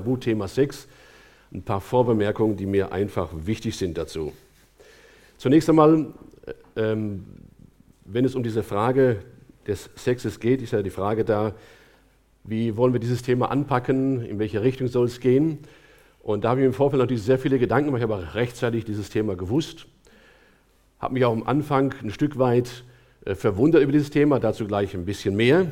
Tabuthema 0.00 0.48
6 0.48 0.88
ein 1.52 1.62
paar 1.62 1.80
Vorbemerkungen, 1.80 2.56
die 2.56 2.66
mir 2.66 2.92
einfach 2.92 3.30
wichtig 3.34 3.76
sind 3.76 3.98
dazu. 3.98 4.32
Zunächst 5.36 5.68
einmal, 5.68 6.06
äh, 6.76 6.92
ähm, 6.92 7.24
wenn 8.04 8.24
es 8.24 8.34
um 8.34 8.42
diese 8.42 8.62
Frage 8.62 9.22
des 9.66 9.90
Sexes 9.96 10.40
geht, 10.40 10.62
ist 10.62 10.72
ja 10.72 10.82
die 10.82 10.90
Frage 10.90 11.24
da, 11.24 11.54
wie 12.44 12.76
wollen 12.76 12.92
wir 12.92 13.00
dieses 13.00 13.22
Thema 13.22 13.50
anpacken, 13.50 14.24
in 14.24 14.38
welche 14.38 14.62
Richtung 14.62 14.88
soll 14.88 15.06
es 15.06 15.20
gehen. 15.20 15.58
Und 16.22 16.44
da 16.44 16.50
habe 16.50 16.60
ich 16.60 16.66
im 16.66 16.72
Vorfeld 16.72 17.00
natürlich 17.00 17.22
sehr 17.22 17.38
viele 17.38 17.58
Gedanken 17.58 17.86
gemacht, 17.86 18.02
ich 18.02 18.08
habe 18.08 18.34
rechtzeitig 18.34 18.84
dieses 18.84 19.10
Thema 19.10 19.36
gewusst, 19.36 19.86
habe 20.98 21.14
mich 21.14 21.24
auch 21.24 21.32
am 21.32 21.42
Anfang 21.42 21.94
ein 22.02 22.10
Stück 22.10 22.38
weit 22.38 22.84
äh, 23.24 23.34
verwundert 23.34 23.82
über 23.82 23.92
dieses 23.92 24.10
Thema, 24.10 24.38
dazu 24.38 24.66
gleich 24.66 24.94
ein 24.94 25.04
bisschen 25.04 25.36
mehr. 25.36 25.66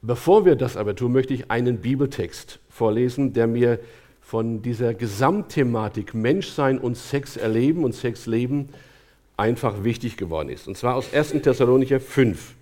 Bevor 0.00 0.44
wir 0.44 0.54
das 0.54 0.76
aber 0.76 0.94
tun, 0.94 1.12
möchte 1.12 1.34
ich 1.34 1.50
einen 1.50 1.78
Bibeltext 1.78 2.60
vorlesen, 2.68 3.32
der 3.32 3.48
mir 3.48 3.80
von 4.20 4.62
dieser 4.62 4.94
Gesamtthematik 4.94 6.14
Menschsein 6.14 6.78
und 6.78 6.96
Sex 6.96 7.36
erleben 7.36 7.82
und 7.84 7.94
Sex 7.94 8.26
leben 8.26 8.68
einfach 9.36 9.84
wichtig 9.84 10.16
geworden 10.16 10.50
ist. 10.50 10.68
Und 10.68 10.76
zwar 10.76 10.94
aus 10.94 11.12
1. 11.12 11.42
Thessalonicher 11.42 11.98
5. 11.98 12.54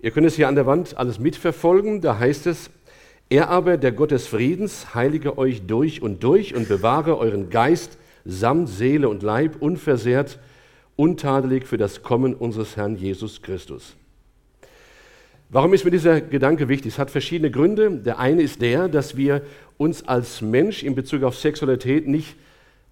Ihr 0.00 0.10
könnt 0.12 0.26
es 0.26 0.36
hier 0.36 0.48
an 0.48 0.54
der 0.54 0.66
Wand 0.66 0.96
alles 0.96 1.18
mitverfolgen. 1.18 2.00
Da 2.00 2.18
heißt 2.18 2.46
es, 2.46 2.70
er 3.28 3.50
aber, 3.50 3.76
der 3.76 3.92
Gott 3.92 4.10
des 4.10 4.26
Friedens, 4.26 4.94
heilige 4.94 5.36
euch 5.36 5.66
durch 5.66 6.00
und 6.00 6.22
durch 6.22 6.54
und 6.54 6.68
bewahre 6.68 7.18
euren 7.18 7.50
Geist 7.50 7.98
samt 8.24 8.68
Seele 8.68 9.08
und 9.08 9.22
Leib 9.22 9.60
unversehrt, 9.60 10.38
untadelig 10.96 11.66
für 11.66 11.76
das 11.76 12.02
Kommen 12.02 12.34
unseres 12.34 12.76
Herrn 12.76 12.96
Jesus 12.96 13.42
Christus. 13.42 13.96
Warum 15.50 15.72
ist 15.72 15.86
mir 15.86 15.90
dieser 15.90 16.20
Gedanke 16.20 16.68
wichtig? 16.68 16.92
Es 16.92 16.98
hat 16.98 17.10
verschiedene 17.10 17.50
Gründe. 17.50 17.90
Der 17.90 18.18
eine 18.18 18.42
ist 18.42 18.60
der, 18.60 18.86
dass 18.86 19.16
wir 19.16 19.40
uns 19.78 20.06
als 20.06 20.42
Mensch 20.42 20.82
in 20.82 20.94
Bezug 20.94 21.22
auf 21.22 21.38
Sexualität 21.38 22.06
nicht 22.06 22.36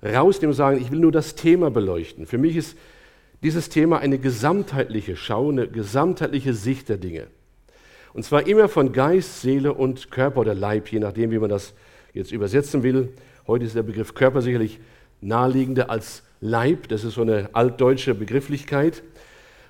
rausnehmen 0.03 0.53
und 0.53 0.57
sagen, 0.57 0.81
ich 0.81 0.91
will 0.91 1.01
nur 1.01 1.13
das 1.13 1.35
Thema 1.35 1.71
beleuchten. 1.71 2.25
Für 2.25 2.39
mich 2.39 2.57
ist 2.57 2.79
dieses 3.43 3.69
Thema 3.69 3.99
eine 3.99 4.19
gesamtheitliche 4.19 5.17
Schau, 5.17 5.51
eine 5.51 5.69
gesamtheitliche 5.69 6.55
Sicht 6.55 6.89
der 6.89 6.97
Dinge. 6.97 7.27
Und 8.15 8.25
zwar 8.25 8.47
immer 8.47 8.71
von 8.71 8.93
Geist, 8.93 9.43
Seele 9.43 9.75
und 9.75 10.11
Körper 10.11 10.41
oder 10.41 10.55
Leib, 10.55 10.89
je 10.89 10.99
nachdem, 10.99 11.33
wie 11.33 11.39
man 11.39 11.51
das 11.51 11.75
jetzt 12.15 12.33
übersetzen 12.33 12.83
will. 12.83 13.11
Heute 13.47 13.67
ist 13.67 13.77
der 13.77 13.83
Begriff 13.83 14.15
Körper 14.15 14.41
sicherlich 14.41 14.81
naheliegender 15.21 15.91
als 15.91 16.23
Leib. 16.41 16.89
Das 16.89 17.05
ist 17.05 17.15
so 17.15 17.21
eine 17.21 17.51
altdeutsche 17.53 18.15
Begrifflichkeit. 18.15 19.03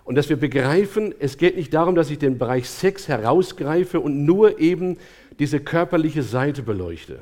Und 0.06 0.14
dass 0.14 0.28
wir 0.28 0.36
begreifen, 0.36 1.12
es 1.18 1.36
geht 1.36 1.56
nicht 1.56 1.74
darum, 1.74 1.96
dass 1.96 2.10
ich 2.10 2.18
den 2.18 2.38
Bereich 2.38 2.68
Sex 2.68 3.08
herausgreife 3.08 3.98
und 3.98 4.24
nur 4.24 4.60
eben 4.60 4.98
diese 5.40 5.58
körperliche 5.58 6.22
Seite 6.22 6.62
beleuchte. 6.62 7.18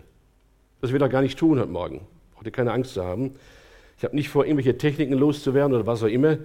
Das 0.82 0.92
will 0.92 1.00
er 1.00 1.08
gar 1.08 1.22
nicht 1.22 1.38
tun 1.38 1.58
heute 1.58 1.70
Morgen. 1.70 2.02
Braucht 2.34 2.44
ihr 2.44 2.52
keine 2.52 2.72
Angst 2.72 2.92
zu 2.92 3.02
haben. 3.02 3.36
Ich 3.96 4.04
habe 4.04 4.14
nicht 4.14 4.28
vor, 4.28 4.44
irgendwelche 4.44 4.76
Techniken 4.76 5.14
loszuwerden 5.14 5.74
oder 5.74 5.86
was 5.86 6.02
auch 6.02 6.08
immer. 6.08 6.36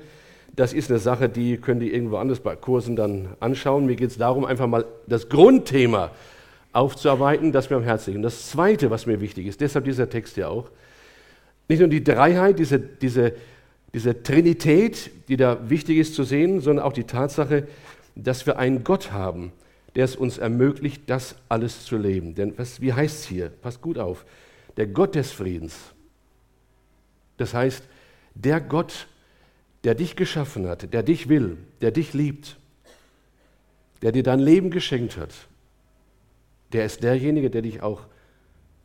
Das 0.56 0.72
ist 0.72 0.90
eine 0.90 1.00
Sache, 1.00 1.28
die 1.28 1.58
können 1.58 1.82
die 1.82 1.94
irgendwo 1.94 2.16
anders 2.16 2.40
bei 2.40 2.56
Kursen 2.56 2.96
dann 2.96 3.36
anschauen. 3.42 3.86
Mir 3.86 3.98
geht 3.98 4.12
es 4.12 4.18
darum, 4.18 4.46
einfach 4.46 4.68
mal 4.68 4.86
das 5.08 5.28
Grundthema 5.28 6.12
aufzuarbeiten, 6.72 7.52
das 7.52 7.70
mir 7.70 7.76
am 7.76 7.84
Herzen 7.84 8.12
liegt. 8.12 8.18
Und 8.18 8.24
das 8.24 8.50
Zweite, 8.50 8.90
was 8.90 9.06
mir 9.06 9.20
wichtig 9.20 9.46
ist, 9.46 9.60
deshalb 9.60 9.84
dieser 9.84 10.10
Text 10.10 10.38
ja 10.38 10.48
auch, 10.48 10.70
nicht 11.68 11.80
nur 11.80 11.90
die 11.90 12.04
Dreiheit, 12.04 12.60
diese, 12.60 12.80
diese 12.80 13.34
diese 13.94 14.22
Trinität, 14.24 15.12
die 15.28 15.38
da 15.38 15.70
wichtig 15.70 15.98
ist 15.98 16.16
zu 16.16 16.24
sehen, 16.24 16.62
sondern 16.62 16.86
auch 16.86 16.94
die 16.94 17.06
Tatsache, 17.06 17.68
dass 18.16 18.46
wir 18.46 18.60
einen 18.60 18.84
Gott 18.84 19.12
haben, 19.12 19.52
der 19.96 20.06
es 20.06 20.16
uns 20.16 20.38
ermöglicht, 20.38 21.04
das 21.08 21.36
alles 21.50 21.86
zu 21.86 21.98
leben. 21.98 22.36
Denn 22.36 22.58
was, 22.58 22.82
wie 22.82 22.94
heißt 22.94 23.20
es 23.20 23.26
hier? 23.26 23.50
Passt 23.50 23.82
gut 23.82 23.98
auf. 23.98 24.26
Der 24.78 24.88
Gott 24.88 25.16
des 25.16 25.32
Friedens. 25.32 25.76
Das 27.38 27.54
heißt, 27.54 27.84
der 28.36 28.62
Gott, 28.62 29.08
der 29.84 29.96
dich 29.96 30.16
geschaffen 30.16 30.68
hat, 30.68 30.94
der 30.94 31.04
dich 31.04 31.30
will, 31.30 31.58
der 31.82 31.92
dich 31.92 32.14
liebt, 32.14 32.58
der 34.02 34.12
dir 34.12 34.24
dein 34.24 34.40
Leben 34.40 34.70
geschenkt 34.72 35.18
hat, 35.18 35.34
der 36.74 36.86
ist 36.86 37.02
derjenige, 37.02 37.50
der 37.50 37.64
dich 37.64 37.82
auch 37.82 38.06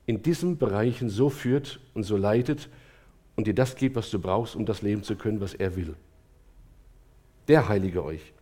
in 0.07 0.23
diesen 0.23 0.57
Bereichen 0.59 1.11
so 1.11 1.29
führt 1.29 1.81
und 1.95 2.05
so 2.05 2.17
leitet, 2.17 2.69
und 3.37 3.47
dir 3.47 3.55
das 3.55 3.77
gibt, 3.77 3.97
was 3.97 4.11
du 4.11 4.19
brauchst, 4.19 4.57
um 4.57 4.67
das 4.67 4.83
leben 4.83 5.03
zu 5.03 5.17
können, 5.17 5.41
was 5.41 5.55
er 5.55 5.77
will. 5.77 5.95
Der 7.49 7.69
heilige 7.69 8.05
euch. 8.05 8.33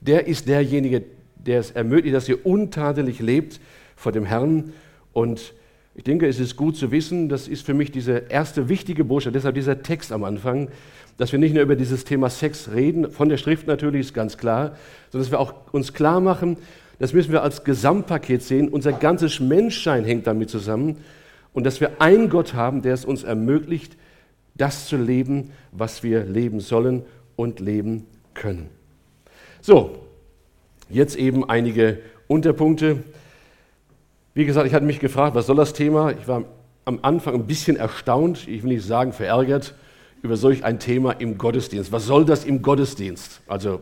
Der 0.00 0.26
ist 0.26 0.48
derjenige, 0.48 1.04
der 1.36 1.60
es 1.60 1.70
ermöglicht, 1.70 2.14
dass 2.14 2.28
ihr 2.28 2.44
untadelig 2.44 3.20
lebt 3.20 3.60
vor 3.96 4.12
dem 4.12 4.24
Herrn. 4.24 4.72
Und 5.12 5.54
ich 5.94 6.04
denke, 6.04 6.26
es 6.26 6.40
ist 6.40 6.56
gut 6.56 6.76
zu 6.76 6.90
wissen, 6.90 7.28
das 7.28 7.48
ist 7.48 7.64
für 7.64 7.74
mich 7.74 7.92
diese 7.92 8.24
erste 8.28 8.68
wichtige 8.68 9.04
Botschaft, 9.04 9.34
deshalb 9.34 9.54
dieser 9.54 9.82
Text 9.82 10.12
am 10.12 10.24
Anfang, 10.24 10.68
dass 11.18 11.32
wir 11.32 11.38
nicht 11.38 11.52
nur 11.52 11.62
über 11.62 11.76
dieses 11.76 12.04
Thema 12.04 12.30
Sex 12.30 12.70
reden, 12.72 13.10
von 13.10 13.28
der 13.28 13.36
Schrift 13.36 13.66
natürlich 13.66 14.06
ist 14.06 14.14
ganz 14.14 14.38
klar, 14.38 14.76
sondern 15.10 15.26
dass 15.26 15.30
wir 15.30 15.40
auch 15.40 15.54
uns 15.72 15.92
klar 15.92 16.20
machen, 16.20 16.56
das 16.98 17.12
müssen 17.12 17.32
wir 17.32 17.42
als 17.42 17.64
Gesamtpaket 17.64 18.42
sehen. 18.42 18.68
Unser 18.68 18.92
ganzes 18.92 19.40
Menschsein 19.40 20.04
hängt 20.04 20.26
damit 20.26 20.50
zusammen 20.50 20.98
und 21.52 21.64
dass 21.64 21.80
wir 21.80 22.00
einen 22.00 22.28
Gott 22.28 22.54
haben, 22.54 22.82
der 22.82 22.94
es 22.94 23.04
uns 23.04 23.22
ermöglicht, 23.22 23.96
das 24.54 24.86
zu 24.86 24.96
leben, 24.96 25.52
was 25.72 26.02
wir 26.02 26.24
leben 26.24 26.60
sollen 26.60 27.02
und 27.36 27.60
leben 27.60 28.06
können. 28.34 28.68
So, 29.60 29.98
jetzt 30.88 31.16
eben 31.16 31.48
einige 31.48 31.98
Unterpunkte. 32.28 33.02
Wie 34.34 34.44
gesagt, 34.44 34.66
ich 34.66 34.74
hatte 34.74 34.86
mich 34.86 35.00
gefragt, 35.00 35.34
was 35.34 35.46
soll 35.46 35.56
das 35.56 35.72
Thema? 35.72 36.12
Ich 36.12 36.28
war 36.28 36.44
am 36.84 36.98
Anfang 37.02 37.34
ein 37.34 37.46
bisschen 37.46 37.76
erstaunt, 37.76 38.48
ich 38.48 38.62
will 38.62 38.72
nicht 38.72 38.84
sagen 38.84 39.12
verärgert, 39.12 39.74
über 40.22 40.36
solch 40.36 40.64
ein 40.64 40.78
Thema 40.78 41.12
im 41.12 41.38
Gottesdienst. 41.38 41.92
Was 41.92 42.06
soll 42.06 42.24
das 42.24 42.44
im 42.44 42.62
Gottesdienst? 42.62 43.40
Also 43.46 43.80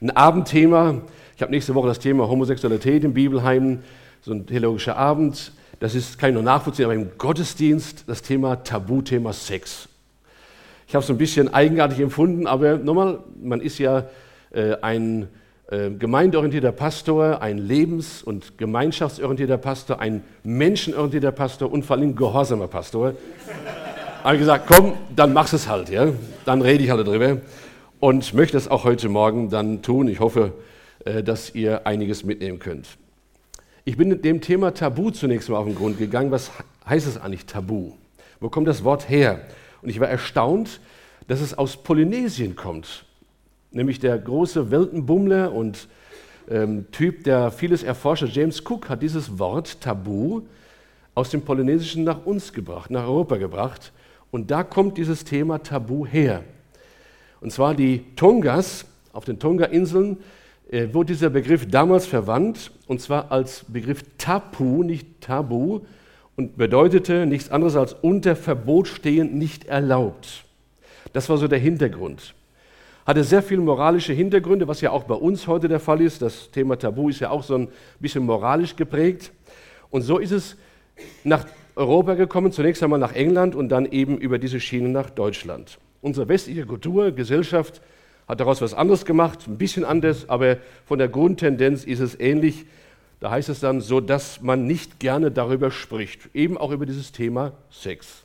ein 0.00 0.10
Abendthema. 0.10 1.02
Ich 1.36 1.42
habe 1.42 1.52
nächste 1.52 1.74
Woche 1.74 1.88
das 1.88 1.98
Thema 1.98 2.28
Homosexualität 2.28 3.04
im 3.04 3.12
Bibelheim, 3.12 3.80
so 4.22 4.32
ein 4.32 4.46
theologischer 4.46 4.96
Abend. 4.96 5.52
Das 5.78 5.94
ist, 5.94 6.18
kann 6.18 6.30
ich 6.30 6.34
nur 6.34 6.42
nachvollziehen, 6.42 6.86
aber 6.86 6.94
im 6.94 7.18
Gottesdienst 7.18 8.04
das 8.06 8.22
Thema 8.22 8.62
Tabuthema 8.62 9.32
Sex. 9.32 9.88
Ich 10.88 10.94
habe 10.94 11.02
es 11.02 11.10
ein 11.10 11.18
bisschen 11.18 11.52
eigenartig 11.52 12.00
empfunden, 12.00 12.46
aber 12.46 12.78
nochmal, 12.78 13.18
man 13.42 13.60
ist 13.60 13.78
ja 13.78 14.04
äh, 14.52 14.76
ein 14.80 15.28
äh, 15.68 15.90
gemeindeorientierter 15.90 16.72
Pastor, 16.72 17.42
ein 17.42 17.58
lebens- 17.58 18.22
und 18.22 18.56
gemeinschaftsorientierter 18.56 19.58
Pastor, 19.58 20.00
ein 20.00 20.22
menschenorientierter 20.44 21.32
Pastor 21.32 21.72
und 21.72 21.84
vor 21.84 21.96
allem 21.96 22.14
gehorsamer 22.14 22.68
Pastor. 22.68 23.14
habe 24.22 24.38
gesagt, 24.38 24.66
komm, 24.68 24.94
dann 25.14 25.32
mach's 25.32 25.52
es 25.52 25.68
halt, 25.68 25.90
ja. 25.90 26.06
Dann 26.44 26.62
rede 26.62 26.84
ich 26.84 26.90
halt 26.90 27.06
darüber 27.06 27.38
und 28.00 28.32
möchte 28.32 28.56
es 28.56 28.68
auch 28.68 28.84
heute 28.84 29.08
Morgen 29.08 29.50
dann 29.50 29.82
tun. 29.82 30.08
Ich 30.08 30.20
hoffe, 30.20 30.52
äh, 31.04 31.22
dass 31.22 31.54
ihr 31.54 31.86
einiges 31.86 32.24
mitnehmen 32.24 32.60
könnt. 32.60 32.86
Ich 33.88 33.96
bin 33.96 34.20
dem 34.20 34.40
Thema 34.40 34.74
Tabu 34.74 35.12
zunächst 35.12 35.48
mal 35.48 35.58
auf 35.58 35.66
den 35.66 35.76
Grund 35.76 35.96
gegangen. 35.96 36.32
Was 36.32 36.50
heißt 36.88 37.06
es 37.06 37.18
eigentlich 37.18 37.46
Tabu? 37.46 37.92
Wo 38.40 38.48
kommt 38.48 38.66
das 38.66 38.82
Wort 38.82 39.08
her? 39.08 39.42
Und 39.80 39.90
ich 39.90 40.00
war 40.00 40.08
erstaunt, 40.08 40.80
dass 41.28 41.40
es 41.40 41.56
aus 41.56 41.76
Polynesien 41.76 42.56
kommt. 42.56 43.04
Nämlich 43.70 44.00
der 44.00 44.18
große 44.18 44.72
Weltenbummler 44.72 45.52
und 45.52 45.86
ähm, 46.50 46.90
Typ, 46.90 47.22
der 47.22 47.52
vieles 47.52 47.84
erforscht, 47.84 48.24
James 48.32 48.60
Cook, 48.68 48.88
hat 48.88 49.02
dieses 49.02 49.38
Wort 49.38 49.80
Tabu 49.80 50.42
aus 51.14 51.30
dem 51.30 51.42
Polynesischen 51.42 52.02
nach 52.02 52.26
uns 52.26 52.52
gebracht, 52.52 52.90
nach 52.90 53.04
Europa 53.04 53.36
gebracht. 53.36 53.92
Und 54.32 54.50
da 54.50 54.64
kommt 54.64 54.98
dieses 54.98 55.22
Thema 55.22 55.62
Tabu 55.62 56.04
her. 56.04 56.42
Und 57.40 57.52
zwar 57.52 57.72
die 57.72 58.04
Tongas 58.16 58.84
auf 59.12 59.24
den 59.24 59.38
Tonga-Inseln 59.38 60.16
äh, 60.70 60.92
wurde 60.92 61.12
dieser 61.12 61.30
Begriff 61.30 61.68
damals 61.68 62.06
verwandt, 62.06 62.72
und 62.86 63.00
zwar 63.00 63.30
als 63.30 63.64
Begriff 63.68 64.02
Tapu, 64.18 64.82
nicht 64.82 65.20
Tabu, 65.20 65.80
und 66.36 66.56
bedeutete 66.56 67.26
nichts 67.26 67.50
anderes 67.50 67.76
als 67.76 67.94
unter 67.94 68.36
Verbot 68.36 68.88
stehend, 68.88 69.34
nicht 69.34 69.66
erlaubt. 69.66 70.44
Das 71.12 71.28
war 71.28 71.38
so 71.38 71.48
der 71.48 71.58
Hintergrund. 71.58 72.34
Hatte 73.06 73.22
sehr 73.22 73.42
viele 73.42 73.60
moralische 73.60 74.12
Hintergründe, 74.12 74.66
was 74.68 74.80
ja 74.80 74.90
auch 74.90 75.04
bei 75.04 75.14
uns 75.14 75.46
heute 75.46 75.68
der 75.68 75.80
Fall 75.80 76.00
ist. 76.00 76.20
Das 76.20 76.50
Thema 76.50 76.76
Tabu 76.76 77.08
ist 77.08 77.20
ja 77.20 77.30
auch 77.30 77.44
so 77.44 77.54
ein 77.54 77.68
bisschen 78.00 78.26
moralisch 78.26 78.74
geprägt. 78.74 79.32
Und 79.90 80.02
so 80.02 80.18
ist 80.18 80.32
es 80.32 80.56
nach 81.22 81.46
Europa 81.76 82.14
gekommen, 82.14 82.50
zunächst 82.50 82.82
einmal 82.82 82.98
nach 82.98 83.12
England 83.14 83.54
und 83.54 83.68
dann 83.68 83.86
eben 83.86 84.18
über 84.18 84.38
diese 84.38 84.58
Schiene 84.58 84.88
nach 84.88 85.10
Deutschland. 85.10 85.78
Unsere 86.02 86.28
westliche 86.28 86.66
Kultur, 86.66 87.12
Gesellschaft 87.12 87.80
hat 88.26 88.40
daraus 88.40 88.60
was 88.60 88.74
anderes 88.74 89.04
gemacht, 89.04 89.46
ein 89.46 89.58
bisschen 89.58 89.84
anders, 89.84 90.28
aber 90.28 90.58
von 90.84 90.98
der 90.98 91.08
Grundtendenz 91.08 91.84
ist 91.84 92.00
es 92.00 92.18
ähnlich. 92.18 92.66
Da 93.20 93.30
heißt 93.30 93.48
es 93.48 93.60
dann 93.60 93.80
so, 93.80 94.00
dass 94.00 94.42
man 94.42 94.66
nicht 94.66 95.00
gerne 95.00 95.30
darüber 95.30 95.70
spricht, 95.70 96.28
eben 96.34 96.58
auch 96.58 96.70
über 96.70 96.86
dieses 96.86 97.12
Thema 97.12 97.52
Sex. 97.70 98.24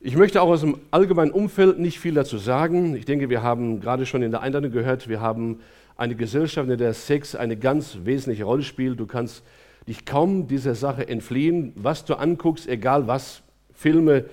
Ich 0.00 0.14
möchte 0.14 0.40
auch 0.40 0.48
aus 0.48 0.60
dem 0.60 0.78
allgemeinen 0.92 1.32
Umfeld 1.32 1.80
nicht 1.80 1.98
viel 1.98 2.14
dazu 2.14 2.38
sagen. 2.38 2.94
Ich 2.94 3.04
denke, 3.04 3.30
wir 3.30 3.42
haben 3.42 3.80
gerade 3.80 4.06
schon 4.06 4.22
in 4.22 4.30
der 4.30 4.42
Einladung 4.42 4.70
gehört, 4.70 5.08
wir 5.08 5.20
haben 5.20 5.60
eine 5.96 6.14
Gesellschaft, 6.14 6.70
in 6.70 6.78
der 6.78 6.94
Sex 6.94 7.34
eine 7.34 7.56
ganz 7.56 7.98
wesentliche 8.04 8.44
Rolle 8.44 8.62
spielt. 8.62 9.00
Du 9.00 9.06
kannst 9.06 9.42
dich 9.88 10.04
kaum 10.04 10.46
dieser 10.46 10.76
Sache 10.76 11.08
entfliehen, 11.08 11.72
was 11.74 12.04
du 12.04 12.14
anguckst, 12.14 12.68
egal 12.68 13.08
was, 13.08 13.42
Filme, 13.74 14.26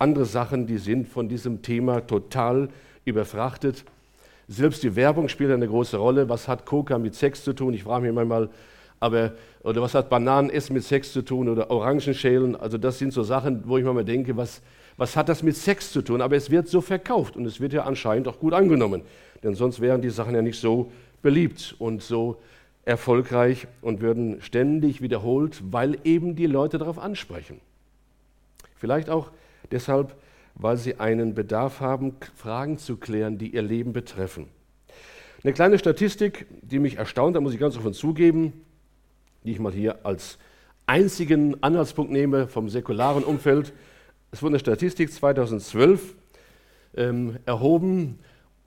andere 0.00 0.24
Sachen, 0.24 0.66
die 0.66 0.78
sind 0.78 1.08
von 1.08 1.28
diesem 1.28 1.62
Thema 1.62 2.00
total 2.00 2.68
überfrachtet. 3.04 3.84
Selbst 4.48 4.82
die 4.82 4.96
Werbung 4.96 5.28
spielt 5.28 5.52
eine 5.52 5.68
große 5.68 5.96
Rolle. 5.96 6.28
Was 6.28 6.48
hat 6.48 6.66
Coca 6.66 6.98
mit 6.98 7.14
Sex 7.14 7.44
zu 7.44 7.52
tun? 7.52 7.74
Ich 7.74 7.84
frage 7.84 8.06
mich 8.06 8.14
manchmal, 8.14 8.48
aber, 8.98 9.32
oder 9.62 9.80
was 9.80 9.94
hat 9.94 10.10
Bananenessen 10.10 10.74
mit 10.74 10.84
Sex 10.84 11.12
zu 11.12 11.22
tun 11.22 11.48
oder 11.48 11.70
Orangenschälen? 11.70 12.56
Also 12.56 12.76
das 12.76 12.98
sind 12.98 13.12
so 13.12 13.22
Sachen, 13.22 13.62
wo 13.66 13.78
ich 13.78 13.84
manchmal 13.84 14.04
denke, 14.04 14.36
was, 14.36 14.60
was 14.96 15.16
hat 15.16 15.28
das 15.28 15.42
mit 15.42 15.56
Sex 15.56 15.92
zu 15.92 16.02
tun? 16.02 16.20
Aber 16.20 16.36
es 16.36 16.50
wird 16.50 16.68
so 16.68 16.80
verkauft 16.80 17.36
und 17.36 17.46
es 17.46 17.60
wird 17.60 17.72
ja 17.72 17.84
anscheinend 17.84 18.28
auch 18.28 18.38
gut 18.38 18.52
angenommen. 18.52 19.02
Denn 19.42 19.54
sonst 19.54 19.80
wären 19.80 20.02
die 20.02 20.10
Sachen 20.10 20.34
ja 20.34 20.42
nicht 20.42 20.60
so 20.60 20.90
beliebt 21.22 21.76
und 21.78 22.02
so 22.02 22.36
erfolgreich 22.84 23.66
und 23.82 24.00
würden 24.00 24.40
ständig 24.40 25.00
wiederholt, 25.00 25.62
weil 25.70 25.98
eben 26.04 26.36
die 26.36 26.46
Leute 26.46 26.78
darauf 26.78 26.98
ansprechen. 26.98 27.60
Vielleicht 28.76 29.10
auch 29.10 29.30
deshalb, 29.70 30.16
weil 30.54 30.76
sie 30.76 31.00
einen 31.00 31.34
Bedarf 31.34 31.80
haben, 31.80 32.16
Fragen 32.34 32.78
zu 32.78 32.96
klären, 32.96 33.38
die 33.38 33.54
ihr 33.54 33.62
Leben 33.62 33.92
betreffen. 33.92 34.48
Eine 35.42 35.52
kleine 35.54 35.78
Statistik, 35.78 36.46
die 36.62 36.78
mich 36.78 36.96
erstaunt, 36.96 37.34
da 37.34 37.40
muss 37.40 37.54
ich 37.54 37.60
ganz 37.60 37.76
offen 37.76 37.94
zugeben, 37.94 38.52
die 39.44 39.52
ich 39.52 39.58
mal 39.58 39.72
hier 39.72 40.04
als 40.04 40.38
einzigen 40.86 41.62
Anhaltspunkt 41.62 42.12
nehme 42.12 42.46
vom 42.46 42.68
säkularen 42.68 43.24
Umfeld. 43.24 43.72
Es 44.32 44.42
wurde 44.42 44.52
eine 44.52 44.58
Statistik 44.58 45.12
2012 45.12 46.14
ähm, 46.96 47.38
erhoben, 47.46 48.18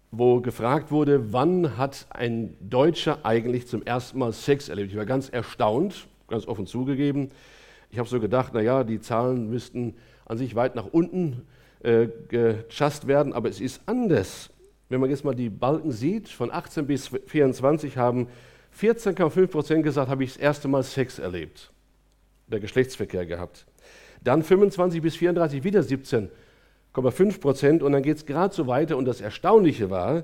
wo 0.09 0.41
gefragt 0.41 0.91
wurde, 0.91 1.33
wann 1.33 1.77
hat 1.77 2.07
ein 2.09 2.55
Deutscher 2.59 3.19
eigentlich 3.23 3.67
zum 3.67 3.83
ersten 3.83 4.19
Mal 4.19 4.31
Sex 4.31 4.69
erlebt. 4.69 4.91
Ich 4.91 4.97
war 4.97 5.05
ganz 5.05 5.29
erstaunt, 5.29 6.07
ganz 6.27 6.47
offen 6.47 6.65
zugegeben. 6.65 7.29
Ich 7.91 8.00
habe 8.00 8.07
so 8.09 8.19
gedacht, 8.19 8.53
naja, 8.53 8.83
die 8.83 9.00
Zahlen 9.00 9.50
müssten 9.50 9.95
an 10.33 10.38
sich 10.39 10.56
weit 10.56 10.75
nach 10.75 10.88
unten 10.88 11.45
äh, 11.83 12.07
gechast 12.27 13.07
werden, 13.07 13.33
aber 13.33 13.50
es 13.50 13.62
ist 13.62 13.81
anders. 13.85 14.50
Wenn 14.89 15.00
man 15.00 15.09
jetzt 15.09 15.24
mal 15.24 15.35
die 15.35 15.50
Balken 15.50 15.91
sieht, 15.91 16.27
von 16.27 16.51
18 16.51 16.88
bis 16.88 17.12
24 17.27 17.97
haben 17.97 18.27
14,5 18.80 19.47
Prozent 19.47 19.83
gesagt, 19.83 20.09
habe 20.09 20.24
ich 20.24 20.33
das 20.33 20.41
erste 20.41 20.68
Mal 20.68 20.83
Sex 20.83 21.19
erlebt, 21.19 21.71
der 22.47 22.59
Geschlechtsverkehr 22.59 23.25
gehabt. 23.25 23.65
Dann 24.24 24.41
25 24.44 25.01
bis 25.01 25.15
34 25.15 25.63
wieder 25.63 25.83
17 25.83 26.30
5 26.95 27.39
Prozent 27.39 27.83
und 27.83 27.91
dann 27.91 28.03
geht 28.03 28.18
es 28.18 28.25
gerade 28.25 28.53
so 28.53 28.68
weiter. 28.68 28.97
Und 28.97 29.06
das 29.06 29.21
Erstaunliche 29.21 29.89
war, 29.89 30.24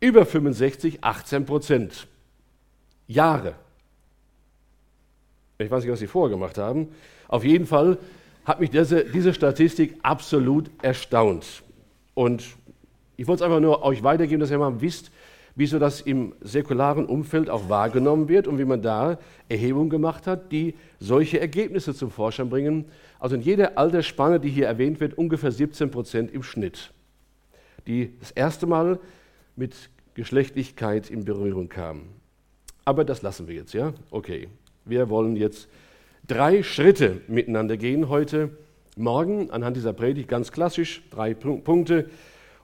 über 0.00 0.24
65, 0.24 1.04
18 1.04 1.44
Prozent. 1.44 2.06
Jahre. 3.06 3.54
Ich 5.58 5.70
weiß 5.70 5.82
nicht, 5.82 5.92
was 5.92 5.98
Sie 5.98 6.06
vorher 6.06 6.34
gemacht 6.34 6.56
haben. 6.56 6.88
Auf 7.26 7.44
jeden 7.44 7.66
Fall 7.66 7.98
hat 8.48 8.60
mich 8.60 8.70
diese, 8.70 9.04
diese 9.04 9.34
Statistik 9.34 9.96
absolut 10.02 10.70
erstaunt. 10.80 11.62
Und 12.14 12.42
ich 13.18 13.26
wollte 13.28 13.44
es 13.44 13.46
einfach 13.46 13.60
nur 13.60 13.82
euch 13.82 14.02
weitergeben, 14.02 14.40
dass 14.40 14.50
ihr 14.50 14.58
mal 14.58 14.80
wisst, 14.80 15.10
wieso 15.54 15.78
das 15.78 16.00
im 16.00 16.32
säkularen 16.40 17.04
Umfeld 17.04 17.50
auch 17.50 17.68
wahrgenommen 17.68 18.28
wird 18.28 18.48
und 18.48 18.58
wie 18.58 18.64
man 18.64 18.80
da 18.80 19.18
Erhebungen 19.48 19.90
gemacht 19.90 20.26
hat, 20.26 20.50
die 20.50 20.74
solche 20.98 21.40
Ergebnisse 21.40 21.94
zum 21.94 22.10
Vorschein 22.10 22.48
bringen. 22.48 22.86
Also 23.18 23.36
in 23.36 23.42
jeder 23.42 23.76
Altersspanne, 23.76 24.40
die 24.40 24.48
hier 24.48 24.66
erwähnt 24.66 24.98
wird, 25.00 25.18
ungefähr 25.18 25.52
17 25.52 25.90
Prozent 25.90 26.32
im 26.32 26.42
Schnitt, 26.42 26.92
die 27.86 28.16
das 28.18 28.30
erste 28.30 28.66
Mal 28.66 28.98
mit 29.56 29.74
Geschlechtlichkeit 30.14 31.10
in 31.10 31.24
Berührung 31.24 31.68
kamen. 31.68 32.08
Aber 32.86 33.04
das 33.04 33.20
lassen 33.20 33.46
wir 33.46 33.56
jetzt, 33.56 33.74
ja? 33.74 33.92
Okay. 34.10 34.48
Wir 34.86 35.10
wollen 35.10 35.36
jetzt 35.36 35.68
drei 36.26 36.62
Schritte 36.62 37.20
miteinander 37.28 37.76
gehen 37.76 38.08
heute 38.08 38.50
Morgen 38.96 39.50
anhand 39.50 39.76
dieser 39.76 39.92
Predigt, 39.92 40.28
ganz 40.28 40.50
klassisch, 40.50 41.02
drei 41.10 41.32
Punkte. 41.34 42.10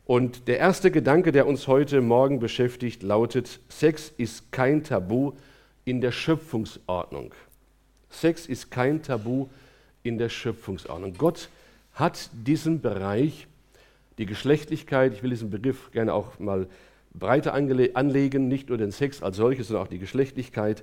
Und 0.05 0.49
der 0.49 0.59
erste 0.59 0.91
Gedanke, 0.91 1.33
der 1.33 1.47
uns 1.47 1.69
heute 1.69 2.01
Morgen 2.01 2.41
beschäftigt, 2.41 3.03
lautet, 3.03 3.61
Sex 3.69 4.13
ist 4.17 4.53
kein 4.53 4.83
Tabu 4.83 5.33
in 5.85 6.01
der 6.01 6.13
Schöpfungsordnung. 6.13 7.33
Sex 8.11 8.47
ist 8.47 8.71
kein 8.71 9.03
Tabu 9.03 9.47
in 10.03 10.19
der 10.19 10.29
Schöpfungsordnung. 10.29 11.15
Gott 11.17 11.49
hat 11.95 12.31
diesen 12.33 12.81
Bereich, 12.81 13.47
die 14.19 14.27
Geschlechtlichkeit, 14.27 15.15
ich 15.15 15.23
will 15.23 15.31
diesen 15.31 15.51
Begriff 15.51 15.91
gerne 15.93 16.13
auch 16.13 16.39
mal 16.39 16.67
breiter 17.15 17.55
anlegen, 17.55 18.49
nicht 18.49 18.69
nur 18.69 18.79
den 18.79 18.91
Sex 18.91 19.23
als 19.23 19.37
solches, 19.37 19.69
sondern 19.69 19.87
auch 19.87 19.91
die 19.91 19.99
Geschlechtlichkeit, 19.99 20.83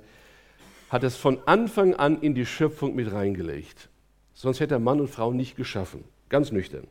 hat 0.92 1.04
es 1.04 1.16
von 1.16 1.38
Anfang 1.46 1.94
an 1.94 2.20
in 2.20 2.34
die 2.34 2.44
Schöpfung 2.44 2.94
mit 2.94 3.10
reingelegt. 3.10 3.88
Sonst 4.34 4.60
hätte 4.60 4.74
er 4.74 4.78
Mann 4.78 5.00
und 5.00 5.08
Frau 5.08 5.32
nicht 5.32 5.56
geschaffen. 5.56 6.04
Ganz 6.28 6.52
nüchtern. 6.52 6.86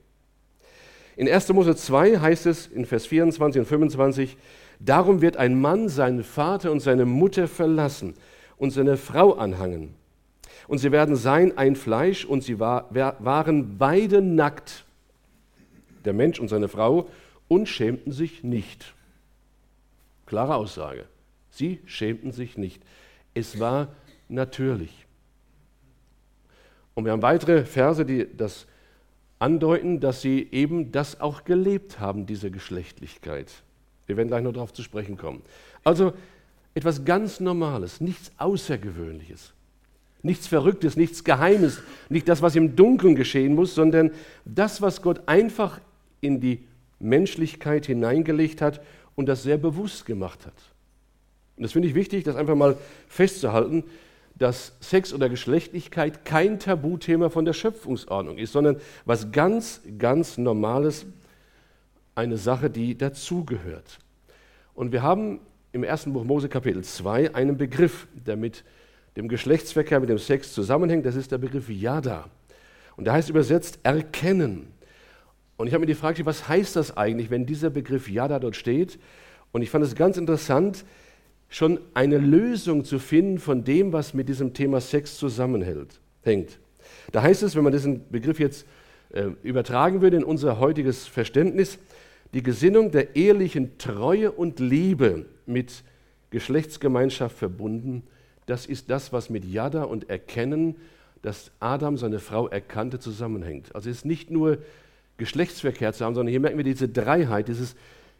In 1.15 1.29
1. 1.29 1.49
Mose 1.49 1.75
2 1.75 2.17
heißt 2.17 2.47
es 2.47 2.65
in 2.65 2.87
Vers 2.87 3.05
24 3.05 3.59
und 3.59 3.65
25, 3.67 4.37
darum 4.79 5.21
wird 5.21 5.37
ein 5.37 5.61
Mann 5.61 5.87
seinen 5.87 6.23
Vater 6.23 6.71
und 6.71 6.79
seine 6.79 7.05
Mutter 7.05 7.47
verlassen 7.47 8.15
und 8.57 8.71
seine 8.71 8.97
Frau 8.97 9.33
anhangen. 9.33 9.93
Und 10.67 10.79
sie 10.79 10.91
werden 10.91 11.15
sein 11.15 11.55
ein 11.59 11.75
Fleisch 11.75 12.25
und 12.25 12.43
sie 12.43 12.59
war, 12.59 12.87
waren 12.89 13.77
beide 13.77 14.23
nackt, 14.23 14.83
der 16.05 16.13
Mensch 16.13 16.39
und 16.39 16.47
seine 16.47 16.69
Frau, 16.69 17.07
und 17.47 17.67
schämten 17.67 18.11
sich 18.11 18.43
nicht. 18.43 18.95
Klare 20.25 20.55
Aussage. 20.55 21.05
Sie 21.51 21.79
schämten 21.85 22.31
sich 22.31 22.57
nicht. 22.57 22.81
Es 23.33 23.59
war 23.59 23.89
natürlich. 24.29 25.05
Und 26.93 27.05
wir 27.05 27.11
haben 27.11 27.21
weitere 27.21 27.65
Verse, 27.65 28.05
die 28.05 28.27
das 28.35 28.67
andeuten, 29.39 29.99
dass 29.99 30.21
sie 30.21 30.47
eben 30.51 30.91
das 30.91 31.19
auch 31.19 31.43
gelebt 31.43 31.99
haben, 31.99 32.25
diese 32.25 32.51
Geschlechtlichkeit. 32.51 33.51
Wir 34.05 34.17
werden 34.17 34.27
gleich 34.27 34.43
noch 34.43 34.53
darauf 34.53 34.73
zu 34.73 34.83
sprechen 34.83 35.17
kommen. 35.17 35.41
Also 35.83 36.13
etwas 36.75 37.05
ganz 37.05 37.39
Normales, 37.39 38.01
nichts 38.01 38.31
Außergewöhnliches, 38.37 39.53
nichts 40.21 40.47
Verrücktes, 40.47 40.95
nichts 40.95 41.23
Geheimes, 41.23 41.81
nicht 42.09 42.29
das, 42.29 42.41
was 42.41 42.55
im 42.55 42.75
Dunkeln 42.75 43.15
geschehen 43.15 43.55
muss, 43.55 43.73
sondern 43.73 44.11
das, 44.45 44.81
was 44.81 45.01
Gott 45.01 45.21
einfach 45.27 45.79
in 46.21 46.39
die 46.39 46.67
Menschlichkeit 46.99 47.87
hineingelegt 47.87 48.61
hat 48.61 48.81
und 49.15 49.25
das 49.25 49.43
sehr 49.43 49.57
bewusst 49.57 50.05
gemacht 50.05 50.45
hat. 50.45 50.53
Und 51.61 51.65
das 51.65 51.73
finde 51.73 51.89
ich 51.89 51.93
wichtig, 51.93 52.23
das 52.23 52.35
einfach 52.35 52.55
mal 52.55 52.75
festzuhalten 53.07 53.83
dass 54.41 54.73
Sex 54.79 55.13
oder 55.13 55.29
Geschlechtlichkeit 55.29 56.25
kein 56.25 56.57
Tabuthema 56.57 57.29
von 57.29 57.45
der 57.45 57.53
Schöpfungsordnung 57.53 58.39
ist, 58.39 58.53
sondern 58.53 58.77
was 59.05 59.31
ganz, 59.31 59.81
ganz 59.99 60.39
Normales, 60.39 61.05
eine 62.15 62.37
Sache, 62.37 62.71
die 62.71 62.97
dazugehört. 62.97 63.99
Und 64.73 64.91
wir 64.91 65.03
haben 65.03 65.41
im 65.73 65.83
ersten 65.83 66.11
Buch 66.11 66.23
Mose 66.23 66.49
Kapitel 66.49 66.83
2 66.83 67.35
einen 67.35 67.55
Begriff, 67.55 68.07
der 68.13 68.35
mit 68.35 68.63
dem 69.15 69.27
Geschlechtsverkehr, 69.27 69.99
mit 69.99 70.09
dem 70.09 70.17
Sex 70.17 70.53
zusammenhängt. 70.53 71.05
Das 71.05 71.15
ist 71.15 71.31
der 71.31 71.37
Begriff 71.37 71.69
Yada. 71.69 72.27
Und 72.97 73.05
der 73.05 73.13
heißt 73.13 73.29
übersetzt 73.29 73.77
erkennen. 73.83 74.73
Und 75.55 75.67
ich 75.67 75.73
habe 75.73 75.81
mir 75.81 75.87
die 75.87 75.93
Frage, 75.93 76.25
was 76.25 76.47
heißt 76.47 76.75
das 76.77 76.97
eigentlich, 76.97 77.29
wenn 77.29 77.45
dieser 77.45 77.69
Begriff 77.69 78.09
Yada 78.09 78.39
dort 78.39 78.55
steht? 78.55 78.97
Und 79.51 79.61
ich 79.61 79.69
fand 79.69 79.85
es 79.85 79.93
ganz 79.93 80.17
interessant, 80.17 80.83
schon 81.51 81.79
eine 81.93 82.17
Lösung 82.17 82.85
zu 82.85 82.97
finden 82.97 83.37
von 83.37 83.63
dem, 83.63 83.91
was 83.93 84.13
mit 84.13 84.29
diesem 84.29 84.53
Thema 84.53 84.79
Sex 84.79 85.17
zusammenhängt. 85.17 85.89
Da 87.11 87.21
heißt 87.21 87.43
es, 87.43 87.55
wenn 87.55 87.63
man 87.63 87.73
diesen 87.73 88.09
Begriff 88.09 88.39
jetzt 88.39 88.65
äh, 89.09 89.25
übertragen 89.43 90.01
würde 90.01 90.15
in 90.15 90.23
unser 90.23 90.59
heutiges 90.59 91.05
Verständnis, 91.05 91.77
die 92.33 92.41
Gesinnung 92.41 92.91
der 92.91 93.17
ehelichen 93.17 93.77
Treue 93.77 94.31
und 94.31 94.61
Liebe 94.61 95.25
mit 95.45 95.83
Geschlechtsgemeinschaft 96.29 97.37
verbunden, 97.37 98.03
das 98.45 98.65
ist 98.65 98.89
das, 98.89 99.11
was 99.11 99.29
mit 99.29 99.43
Yada 99.43 99.83
und 99.83 100.09
Erkennen, 100.09 100.77
dass 101.21 101.51
Adam 101.59 101.97
seine 101.97 102.19
Frau 102.19 102.47
erkannte, 102.47 102.97
zusammenhängt. 102.97 103.75
Also 103.75 103.89
es 103.89 103.97
ist 103.97 104.05
nicht 104.05 104.31
nur 104.31 104.59
Geschlechtsverkehr 105.17 105.91
zu 105.91 106.05
haben, 106.05 106.15
sondern 106.15 106.31
hier 106.31 106.39
merken 106.39 106.57
wir 106.57 106.63
diese 106.63 106.87
Dreiheit, 106.87 107.49
dieses, 107.49 107.75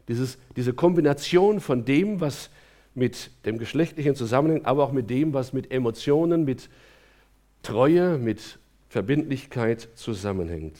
dieses, 0.08 0.36
diese 0.54 0.74
Kombination 0.74 1.60
von 1.60 1.86
dem, 1.86 2.20
was 2.20 2.50
mit 2.94 3.30
dem 3.46 3.58
geschlechtlichen 3.58 4.14
Zusammenhang, 4.14 4.64
aber 4.64 4.84
auch 4.84 4.92
mit 4.92 5.08
dem, 5.10 5.32
was 5.32 5.52
mit 5.52 5.70
Emotionen, 5.72 6.44
mit 6.44 6.68
Treue, 7.62 8.18
mit 8.18 8.58
Verbindlichkeit 8.88 9.88
zusammenhängt. 9.94 10.76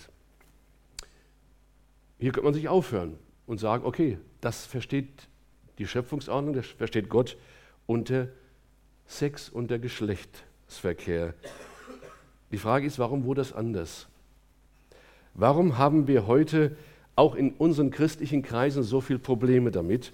Hier 2.18 2.32
könnte 2.32 2.44
man 2.44 2.54
sich 2.54 2.68
aufhören 2.68 3.18
und 3.46 3.58
sagen, 3.58 3.84
okay, 3.84 4.18
das 4.40 4.66
versteht 4.66 5.08
die 5.78 5.86
Schöpfungsordnung, 5.86 6.54
das 6.54 6.66
versteht 6.66 7.08
Gott 7.08 7.36
unter 7.86 8.28
Sex, 9.06 9.48
unter 9.48 9.78
Geschlechtsverkehr. 9.78 11.34
Die 12.50 12.58
Frage 12.58 12.86
ist, 12.86 12.98
warum 12.98 13.24
wurde 13.24 13.40
das 13.40 13.52
anders? 13.52 14.06
Warum 15.34 15.78
haben 15.78 16.06
wir 16.06 16.26
heute 16.26 16.76
auch 17.16 17.34
in 17.34 17.52
unseren 17.52 17.90
christlichen 17.90 18.42
Kreisen 18.42 18.82
so 18.82 19.00
viele 19.00 19.18
Probleme 19.18 19.70
damit? 19.70 20.12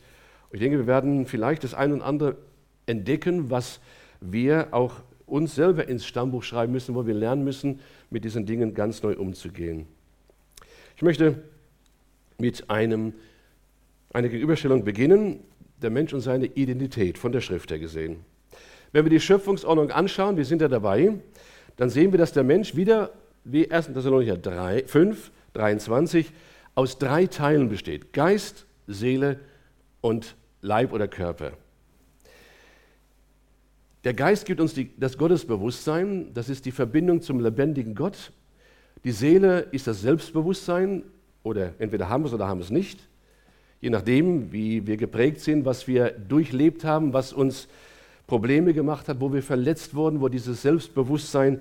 Ich 0.50 0.60
denke, 0.60 0.78
wir 0.78 0.86
werden 0.86 1.26
vielleicht 1.26 1.64
das 1.64 1.74
ein 1.74 1.92
und 1.92 2.02
andere 2.02 2.36
entdecken, 2.86 3.50
was 3.50 3.80
wir 4.20 4.68
auch 4.72 5.02
uns 5.26 5.54
selber 5.54 5.88
ins 5.88 6.06
Stammbuch 6.06 6.42
schreiben 6.42 6.72
müssen, 6.72 6.94
wo 6.94 7.06
wir 7.06 7.14
lernen 7.14 7.44
müssen, 7.44 7.80
mit 8.10 8.24
diesen 8.24 8.46
Dingen 8.46 8.74
ganz 8.74 9.02
neu 9.02 9.14
umzugehen. 9.14 9.86
Ich 10.96 11.02
möchte 11.02 11.42
mit 12.38 12.70
einem, 12.70 13.12
einer 14.12 14.28
Gegenüberstellung 14.28 14.84
beginnen, 14.84 15.40
der 15.82 15.90
Mensch 15.90 16.12
und 16.12 16.20
seine 16.20 16.46
Identität 16.46 17.18
von 17.18 17.30
der 17.30 17.40
Schrift 17.40 17.70
her 17.70 17.78
gesehen. 17.78 18.24
Wenn 18.92 19.04
wir 19.04 19.10
die 19.10 19.20
Schöpfungsordnung 19.20 19.90
anschauen, 19.90 20.36
wir 20.36 20.44
sind 20.44 20.62
ja 20.62 20.68
dabei, 20.68 21.14
dann 21.76 21.90
sehen 21.90 22.10
wir, 22.12 22.18
dass 22.18 22.32
der 22.32 22.42
Mensch 22.42 22.74
wieder, 22.74 23.12
wie 23.44 23.70
1. 23.70 23.92
Thessalonicher 23.92 24.36
3, 24.36 24.84
5, 24.86 25.30
23, 25.52 26.32
aus 26.74 26.98
drei 26.98 27.26
Teilen 27.26 27.68
besteht. 27.68 28.12
Geist, 28.12 28.66
Seele 28.86 29.40
und 30.00 30.36
Leib 30.60 30.92
oder 30.92 31.08
Körper. 31.08 31.52
Der 34.04 34.14
Geist 34.14 34.46
gibt 34.46 34.60
uns 34.60 34.74
die, 34.74 34.90
das 34.96 35.18
Gottesbewusstsein, 35.18 36.32
das 36.32 36.48
ist 36.48 36.64
die 36.66 36.70
Verbindung 36.70 37.20
zum 37.20 37.40
lebendigen 37.40 37.94
Gott. 37.94 38.32
Die 39.04 39.12
Seele 39.12 39.66
ist 39.70 39.86
das 39.86 40.00
Selbstbewusstsein, 40.00 41.02
oder 41.42 41.74
entweder 41.78 42.08
haben 42.08 42.22
wir 42.22 42.28
es 42.28 42.34
oder 42.34 42.48
haben 42.48 42.58
wir 42.58 42.64
es 42.64 42.70
nicht, 42.70 43.08
je 43.80 43.90
nachdem, 43.90 44.52
wie 44.52 44.86
wir 44.86 44.96
geprägt 44.96 45.40
sind, 45.40 45.64
was 45.64 45.86
wir 45.86 46.10
durchlebt 46.10 46.84
haben, 46.84 47.12
was 47.12 47.32
uns 47.32 47.68
Probleme 48.26 48.74
gemacht 48.74 49.08
hat, 49.08 49.20
wo 49.20 49.32
wir 49.32 49.42
verletzt 49.42 49.94
wurden, 49.94 50.20
wo 50.20 50.28
dieses 50.28 50.62
Selbstbewusstsein 50.62 51.60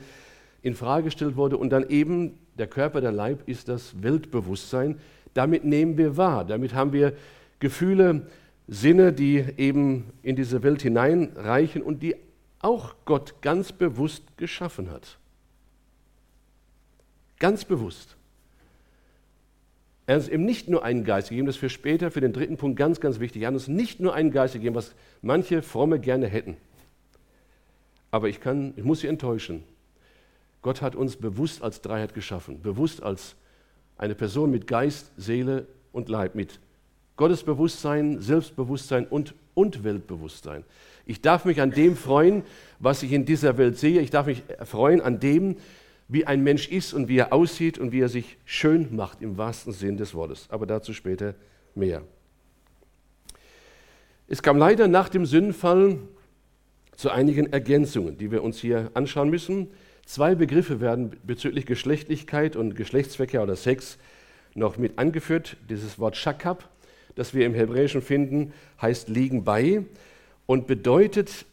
in 0.61 0.75
Frage 0.75 1.05
gestellt 1.05 1.35
wurde 1.35 1.57
und 1.57 1.69
dann 1.69 1.89
eben 1.89 2.37
der 2.57 2.67
Körper, 2.67 3.01
der 3.01 3.11
Leib 3.11 3.47
ist 3.47 3.69
das 3.69 4.01
Weltbewusstsein. 4.01 4.99
Damit 5.33 5.63
nehmen 5.63 5.97
wir 5.97 6.17
wahr, 6.17 6.43
damit 6.43 6.73
haben 6.73 6.91
wir 6.91 7.13
Gefühle, 7.59 8.27
Sinne, 8.67 9.13
die 9.13 9.45
eben 9.57 10.11
in 10.23 10.35
diese 10.35 10.61
Welt 10.63 10.81
hineinreichen 10.81 11.81
und 11.81 12.03
die 12.03 12.15
auch 12.59 12.95
Gott 13.05 13.41
ganz 13.41 13.71
bewusst 13.71 14.37
geschaffen 14.37 14.89
hat. 14.91 15.17
Ganz 17.39 17.65
bewusst. 17.65 18.17
Er 20.05 20.15
hat 20.15 20.23
uns 20.23 20.29
eben 20.29 20.45
nicht 20.45 20.69
nur 20.69 20.83
einen 20.83 21.03
Geist 21.03 21.29
gegeben, 21.29 21.47
das 21.47 21.55
ist 21.55 21.59
für 21.59 21.69
später, 21.69 22.11
für 22.11 22.21
den 22.21 22.33
dritten 22.33 22.57
Punkt 22.57 22.77
ganz, 22.77 22.99
ganz 22.99 23.19
wichtig. 23.19 23.41
Er 23.41 23.49
hat 23.49 23.53
uns 23.53 23.67
nicht 23.67 23.99
nur 23.99 24.13
einen 24.13 24.31
Geist 24.31 24.53
gegeben, 24.53 24.75
was 24.75 24.95
manche 25.21 25.61
Fromme 25.61 25.99
gerne 25.99 26.27
hätten. 26.27 26.57
Aber 28.09 28.29
ich, 28.29 28.39
kann, 28.39 28.73
ich 28.77 28.83
muss 28.83 29.01
Sie 29.01 29.07
enttäuschen. 29.07 29.63
Gott 30.61 30.81
hat 30.81 30.95
uns 30.95 31.17
bewusst 31.17 31.61
als 31.61 31.81
Dreiheit 31.81 32.13
geschaffen, 32.13 32.61
bewusst 32.61 33.03
als 33.03 33.35
eine 33.97 34.15
Person 34.15 34.49
mit 34.49 34.65
Geist, 34.65 35.11
Seele 35.17 35.67
und 35.91 36.09
Leib, 36.09 36.35
mit 36.35 36.59
Gottesbewusstsein, 37.17 38.21
Selbstbewusstsein 38.21 39.05
und, 39.05 39.33
und 39.53 39.83
Weltbewusstsein. 39.83 40.63
Ich 41.05 41.21
darf 41.21 41.45
mich 41.45 41.61
an 41.61 41.71
dem 41.71 41.95
freuen, 41.95 42.43
was 42.79 43.03
ich 43.03 43.11
in 43.11 43.25
dieser 43.25 43.57
Welt 43.57 43.77
sehe. 43.77 44.01
Ich 44.01 44.11
darf 44.11 44.27
mich 44.27 44.43
freuen 44.63 45.01
an 45.01 45.19
dem, 45.19 45.57
wie 46.07 46.25
ein 46.25 46.43
Mensch 46.43 46.69
ist 46.69 46.93
und 46.93 47.07
wie 47.07 47.17
er 47.17 47.33
aussieht 47.33 47.77
und 47.77 47.91
wie 47.91 47.99
er 47.99 48.09
sich 48.09 48.37
schön 48.45 48.95
macht 48.95 49.21
im 49.21 49.37
wahrsten 49.37 49.73
Sinn 49.73 49.97
des 49.97 50.13
Wortes. 50.13 50.47
Aber 50.49 50.65
dazu 50.65 50.93
später 50.93 51.35
mehr. 51.75 52.03
Es 54.27 54.41
kam 54.41 54.57
leider 54.57 54.87
nach 54.87 55.09
dem 55.09 55.25
Sündenfall 55.25 55.99
zu 56.95 57.09
einigen 57.09 57.51
Ergänzungen, 57.51 58.17
die 58.17 58.31
wir 58.31 58.43
uns 58.43 58.59
hier 58.59 58.91
anschauen 58.93 59.29
müssen. 59.29 59.67
Zwei 60.05 60.35
Begriffe 60.35 60.81
werden 60.81 61.15
bezüglich 61.23 61.65
Geschlechtlichkeit 61.65 62.55
und 62.55 62.75
Geschlechtsverkehr 62.75 63.43
oder 63.43 63.55
Sex 63.55 63.97
noch 64.55 64.77
mit 64.77 64.97
angeführt. 64.97 65.57
Dieses 65.69 65.99
Wort 65.99 66.17
Shakab, 66.17 66.69
das 67.17 67.33
wir 67.33 67.45
im 67.45 67.53
Hebräischen 67.53 68.01
finden, 68.01 68.53
heißt 68.81 69.09
liegen 69.09 69.43
bei 69.43 69.83
und 70.45 70.67
bedeutet, 70.67 71.45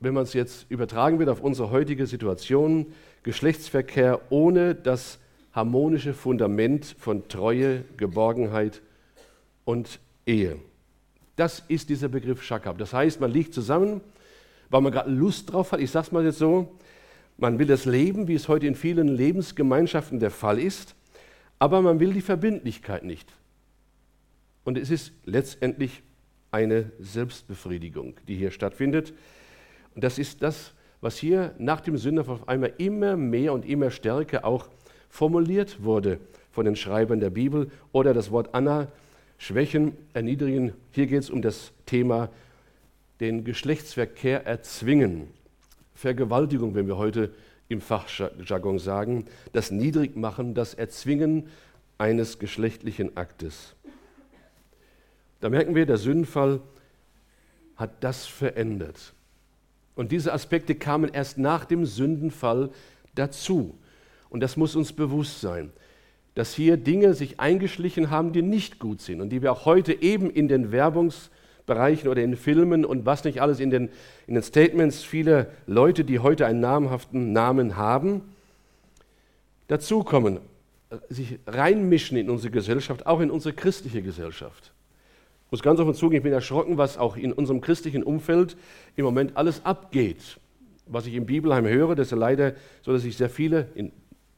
wenn 0.00 0.14
man 0.14 0.24
es 0.24 0.32
jetzt 0.32 0.66
übertragen 0.70 1.18
wird 1.18 1.28
auf 1.28 1.40
unsere 1.40 1.70
heutige 1.70 2.06
Situation, 2.06 2.86
Geschlechtsverkehr 3.22 4.20
ohne 4.30 4.74
das 4.74 5.18
harmonische 5.52 6.14
Fundament 6.14 6.94
von 6.98 7.28
Treue, 7.28 7.84
Geborgenheit 7.96 8.80
und 9.64 9.98
Ehe. 10.26 10.56
Das 11.34 11.62
ist 11.68 11.88
dieser 11.88 12.08
Begriff 12.08 12.42
Shakab. 12.42 12.78
Das 12.78 12.92
heißt, 12.92 13.20
man 13.20 13.30
liegt 13.30 13.54
zusammen, 13.54 14.00
weil 14.70 14.80
man 14.80 14.92
gerade 14.92 15.10
Lust 15.10 15.52
drauf 15.52 15.72
hat. 15.72 15.80
Ich 15.80 15.90
sage 15.90 16.06
es 16.06 16.12
mal 16.12 16.24
jetzt 16.24 16.38
so, 16.38 16.76
man 17.38 17.58
will 17.58 17.66
das 17.66 17.84
Leben, 17.84 18.28
wie 18.28 18.34
es 18.34 18.48
heute 18.48 18.66
in 18.66 18.74
vielen 18.74 19.08
Lebensgemeinschaften 19.08 20.20
der 20.20 20.30
Fall 20.30 20.58
ist, 20.58 20.94
aber 21.58 21.82
man 21.82 22.00
will 22.00 22.12
die 22.12 22.20
Verbindlichkeit 22.20 23.04
nicht. 23.04 23.32
Und 24.68 24.76
es 24.76 24.90
ist 24.90 25.14
letztendlich 25.24 26.02
eine 26.50 26.92
Selbstbefriedigung, 26.98 28.16
die 28.28 28.34
hier 28.34 28.50
stattfindet. 28.50 29.14
Und 29.94 30.04
das 30.04 30.18
ist 30.18 30.42
das, 30.42 30.74
was 31.00 31.16
hier 31.16 31.54
nach 31.56 31.80
dem 31.80 31.96
Sünder 31.96 32.28
auf 32.28 32.46
einmal 32.50 32.74
immer 32.76 33.16
mehr 33.16 33.54
und 33.54 33.64
immer 33.64 33.90
stärker 33.90 34.44
auch 34.44 34.68
formuliert 35.08 35.82
wurde 35.82 36.20
von 36.52 36.66
den 36.66 36.76
Schreibern 36.76 37.18
der 37.18 37.30
Bibel 37.30 37.70
oder 37.92 38.12
das 38.12 38.30
Wort 38.30 38.50
Anna, 38.52 38.88
Schwächen, 39.38 39.96
Erniedrigen. 40.12 40.74
Hier 40.90 41.06
geht 41.06 41.20
es 41.20 41.30
um 41.30 41.40
das 41.40 41.72
Thema 41.86 42.28
den 43.20 43.44
Geschlechtsverkehr 43.44 44.44
erzwingen. 44.44 45.28
Vergewaltigung, 45.94 46.74
wenn 46.74 46.86
wir 46.86 46.98
heute 46.98 47.32
im 47.70 47.80
Fachjargon 47.80 48.78
sagen, 48.78 49.24
das 49.54 49.70
Niedrigmachen, 49.70 50.52
das 50.52 50.74
Erzwingen 50.74 51.48
eines 51.96 52.38
geschlechtlichen 52.38 53.16
Aktes. 53.16 53.74
Da 55.40 55.48
merken 55.48 55.74
wir, 55.74 55.86
der 55.86 55.98
Sündenfall 55.98 56.60
hat 57.76 57.90
das 58.00 58.26
verändert. 58.26 59.14
Und 59.94 60.12
diese 60.12 60.32
Aspekte 60.32 60.74
kamen 60.74 61.10
erst 61.12 61.38
nach 61.38 61.64
dem 61.64 61.84
Sündenfall 61.84 62.70
dazu. 63.14 63.76
Und 64.30 64.40
das 64.40 64.56
muss 64.56 64.76
uns 64.76 64.92
bewusst 64.92 65.40
sein, 65.40 65.72
dass 66.34 66.54
hier 66.54 66.76
Dinge 66.76 67.14
sich 67.14 67.40
eingeschlichen 67.40 68.10
haben, 68.10 68.32
die 68.32 68.42
nicht 68.42 68.78
gut 68.78 69.00
sind 69.00 69.20
und 69.20 69.30
die 69.30 69.42
wir 69.42 69.50
auch 69.52 69.64
heute 69.64 70.00
eben 70.00 70.30
in 70.30 70.46
den 70.46 70.70
Werbungsbereichen 70.70 72.08
oder 72.08 72.22
in 72.22 72.36
Filmen 72.36 72.84
und 72.84 73.06
was 73.06 73.24
nicht 73.24 73.40
alles 73.40 73.58
in 73.58 73.70
den, 73.70 73.88
in 74.26 74.34
den 74.34 74.42
Statements 74.42 75.02
vieler 75.02 75.48
Leute, 75.66 76.04
die 76.04 76.20
heute 76.20 76.46
einen 76.46 76.60
namhaften 76.60 77.32
Namen 77.32 77.76
haben, 77.76 78.22
dazukommen, 79.66 80.38
sich 81.08 81.38
reinmischen 81.46 82.16
in 82.16 82.30
unsere 82.30 82.52
Gesellschaft, 82.52 83.06
auch 83.06 83.20
in 83.20 83.30
unsere 83.30 83.54
christliche 83.54 84.02
Gesellschaft. 84.02 84.72
Ich 85.48 85.52
muss 85.52 85.62
ganz 85.62 85.80
offen 85.80 85.94
zugeben, 85.94 86.18
ich 86.18 86.22
bin 86.24 86.34
erschrocken, 86.34 86.76
was 86.76 86.98
auch 86.98 87.16
in 87.16 87.32
unserem 87.32 87.62
christlichen 87.62 88.02
Umfeld 88.02 88.54
im 88.96 89.06
Moment 89.06 89.34
alles 89.38 89.64
abgeht. 89.64 90.38
Was 90.84 91.06
ich 91.06 91.14
im 91.14 91.24
Bibelheim 91.24 91.66
höre, 91.66 91.94
das 91.94 92.12
ist 92.12 92.18
leider 92.18 92.52
so, 92.82 92.92
dass 92.92 93.02
ich 93.02 93.16
sehr 93.16 93.30
viele, 93.30 93.68
in, 93.74 93.90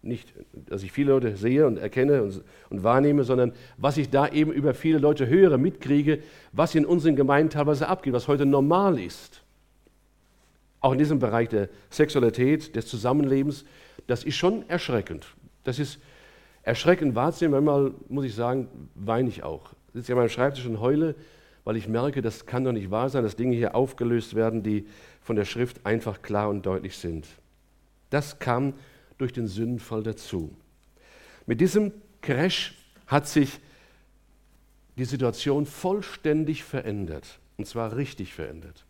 nicht, 0.03 0.33
dass 0.53 0.85
ich 0.85 0.93
viele 0.93 1.11
Leute 1.11 1.37
sehe 1.37 1.67
und 1.67 1.79
erkenne 1.79 2.23
und, 2.23 2.45
und, 2.71 2.85
wahrnehme, 2.85 3.25
sondern 3.25 3.55
was 3.77 3.97
ich 3.97 4.11
da 4.11 4.29
eben 4.29 4.53
über 4.53 4.73
viele 4.73 4.99
Leute 4.99 5.27
höre, 5.27 5.59
mitkriege, 5.59 6.21
was 6.53 6.77
in 6.77 6.87
unseren 6.87 7.17
Gemeinden 7.17 7.51
teilweise 7.51 7.89
abgeht, 7.89 8.13
was 8.13 8.29
heute 8.29 8.47
normal 8.47 8.97
ist. 9.01 9.43
Auch 10.79 10.93
in 10.93 10.99
diesem 11.01 11.19
Bereich 11.19 11.49
der 11.49 11.71
Sexualität, 11.91 12.77
des 12.77 12.87
Zusammenlebens, 12.87 13.65
das 14.07 14.23
ist 14.23 14.37
schon 14.37 14.69
erschreckend. 14.69 15.27
Das 15.65 15.81
ist 15.81 15.99
erschreckend 16.63 17.17
wahrzunehmen, 17.17 17.65
manchmal 17.65 17.95
muss 18.09 18.25
ich 18.25 18.35
sagen, 18.37 18.69
weine 18.95 19.29
ich 19.29 19.43
auch 19.43 19.73
sitze 19.93 20.07
ich 20.07 20.11
an 20.13 20.19
meinem 20.19 20.29
Schreibtisch 20.29 20.67
und 20.67 20.81
heule, 20.81 21.15
weil 21.65 21.77
ich 21.77 21.89
merke, 21.89 22.23
das 22.23 22.47
kann 22.47 22.65
doch 22.65 22.73
nicht 22.73 22.91
wahr 22.91 23.11
sein, 23.11 23.23
dass 23.23 23.37
Dinge 23.37 23.55
hier 23.55 23.75
aufgelöst 23.75 24.35
werden, 24.35 24.63
die 24.63 24.87
von 25.21 25.37
der 25.37 25.45
Schrift 25.45 25.85
einfach 25.85 26.23
klar 26.23 26.49
und 26.49 26.65
deutlich 26.65 26.97
sind. 26.97 27.27
Das 28.09 28.39
kam 28.39 28.75
durch 29.19 29.33
den 29.33 29.47
Sündenfall 29.47 30.03
dazu. 30.03 30.57
Mit 31.47 31.61
diesem 31.61 31.93
Crash 32.23 32.75
hat 33.07 33.29
sich 33.29 33.61
die 34.97 35.05
Situation 35.05 35.67
vollständig 35.67 36.65
verändert. 36.65 37.39
Und 37.57 37.67
zwar 37.67 37.97
richtig 37.97 38.33
verändert. 38.33 38.85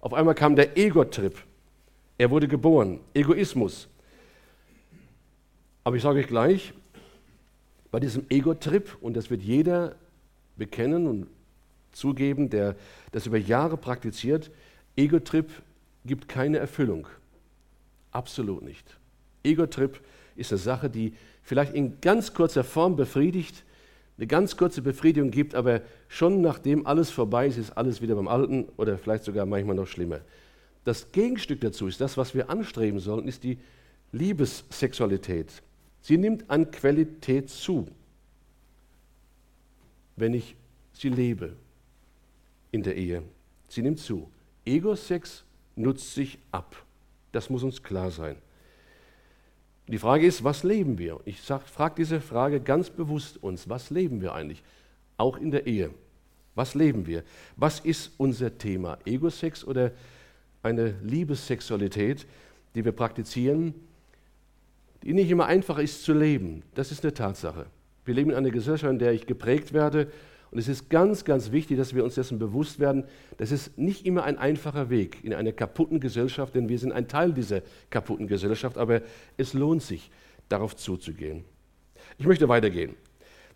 Auf 0.00 0.14
einmal 0.14 0.34
kam 0.34 0.56
der 0.56 0.76
Ego-Trip. 0.76 1.36
Er 2.18 2.30
wurde 2.30 2.48
geboren. 2.48 3.00
Egoismus. 3.14 3.88
Aber 5.84 5.96
ich 5.96 6.02
sage 6.02 6.20
euch 6.20 6.26
gleich, 6.26 6.74
bei 7.92 8.00
diesem 8.00 8.24
Ego-Trip, 8.30 8.96
und 9.00 9.14
das 9.14 9.30
wird 9.30 9.42
jeder 9.42 9.94
bekennen 10.56 11.06
und 11.06 11.26
zugeben, 11.92 12.48
der 12.48 12.74
das 13.12 13.26
über 13.26 13.36
Jahre 13.36 13.76
praktiziert, 13.76 14.50
Ego-Trip 14.96 15.48
gibt 16.04 16.26
keine 16.26 16.58
Erfüllung. 16.58 17.06
Absolut 18.10 18.62
nicht. 18.62 18.98
Ego-Trip 19.44 20.00
ist 20.36 20.52
eine 20.52 20.58
Sache, 20.58 20.88
die 20.88 21.12
vielleicht 21.42 21.74
in 21.74 22.00
ganz 22.00 22.32
kurzer 22.32 22.64
Form 22.64 22.96
befriedigt, 22.96 23.62
eine 24.16 24.26
ganz 24.26 24.56
kurze 24.56 24.80
Befriedigung 24.80 25.30
gibt, 25.30 25.54
aber 25.54 25.82
schon 26.08 26.40
nachdem 26.40 26.86
alles 26.86 27.10
vorbei 27.10 27.46
ist, 27.46 27.58
ist 27.58 27.72
alles 27.72 28.00
wieder 28.00 28.14
beim 28.14 28.28
Alten 28.28 28.68
oder 28.78 28.96
vielleicht 28.96 29.24
sogar 29.24 29.44
manchmal 29.44 29.76
noch 29.76 29.86
schlimmer. 29.86 30.20
Das 30.84 31.12
Gegenstück 31.12 31.60
dazu 31.60 31.88
ist 31.88 32.00
das, 32.00 32.16
was 32.16 32.34
wir 32.34 32.48
anstreben 32.48 33.00
sollten, 33.00 33.28
ist 33.28 33.44
die 33.44 33.58
Liebessexualität. 34.12 35.62
Sie 36.02 36.18
nimmt 36.18 36.50
an 36.50 36.70
Qualität 36.70 37.48
zu, 37.48 37.86
wenn 40.16 40.34
ich 40.34 40.56
sie 40.92 41.08
lebe, 41.08 41.56
in 42.72 42.82
der 42.82 42.96
Ehe. 42.96 43.22
Sie 43.68 43.82
nimmt 43.82 44.00
zu. 44.00 44.28
Ego-Sex 44.64 45.44
nutzt 45.76 46.14
sich 46.14 46.38
ab. 46.50 46.84
Das 47.30 47.48
muss 47.48 47.62
uns 47.62 47.82
klar 47.82 48.10
sein. 48.10 48.36
Die 49.88 49.98
Frage 49.98 50.26
ist, 50.26 50.44
was 50.44 50.64
leben 50.64 50.98
wir? 50.98 51.20
Ich 51.24 51.40
frage 51.40 51.94
diese 51.96 52.20
Frage 52.20 52.60
ganz 52.60 52.90
bewusst 52.90 53.42
uns. 53.42 53.68
Was 53.68 53.90
leben 53.90 54.20
wir 54.20 54.34
eigentlich? 54.34 54.62
Auch 55.16 55.36
in 55.36 55.50
der 55.50 55.66
Ehe. 55.66 55.90
Was 56.54 56.74
leben 56.74 57.06
wir? 57.06 57.22
Was 57.56 57.80
ist 57.80 58.12
unser 58.18 58.58
Thema? 58.58 58.98
Ego-Sex 59.04 59.64
oder 59.64 59.92
eine 60.62 60.94
Liebessexualität, 61.02 62.26
die 62.74 62.84
wir 62.84 62.92
praktizieren, 62.92 63.74
die 65.02 65.12
nicht 65.12 65.30
immer 65.30 65.46
einfach 65.46 65.78
ist 65.78 66.04
zu 66.04 66.12
leben? 66.12 66.62
Das 66.74 66.92
ist 66.92 67.04
eine 67.04 67.14
Tatsache. 67.14 67.66
Wir 68.04 68.14
leben 68.14 68.30
in 68.30 68.36
einer 68.36 68.50
Gesellschaft, 68.50 68.92
in 68.92 68.98
der 68.98 69.12
ich 69.12 69.26
geprägt 69.26 69.72
werde 69.72 70.08
und 70.52 70.58
es 70.58 70.68
ist 70.68 70.90
ganz, 70.90 71.24
ganz 71.24 71.50
wichtig, 71.50 71.78
dass 71.78 71.94
wir 71.94 72.04
uns 72.04 72.14
dessen 72.14 72.38
bewusst 72.38 72.78
werden, 72.78 73.04
das 73.38 73.52
ist 73.52 73.78
nicht 73.78 74.04
immer 74.04 74.24
ein 74.24 74.36
einfacher 74.36 74.90
Weg 74.90 75.24
in 75.24 75.32
einer 75.32 75.52
kaputten 75.52 75.98
Gesellschaft, 75.98 76.54
denn 76.54 76.68
wir 76.68 76.78
sind 76.78 76.92
ein 76.92 77.08
Teil 77.08 77.32
dieser 77.32 77.62
kaputten 77.88 78.26
Gesellschaft, 78.26 78.76
aber 78.76 79.00
es 79.38 79.54
lohnt 79.54 79.82
sich, 79.82 80.10
darauf 80.50 80.76
zuzugehen. 80.76 81.44
Ich 82.18 82.26
möchte 82.26 82.50
weitergehen. 82.50 82.94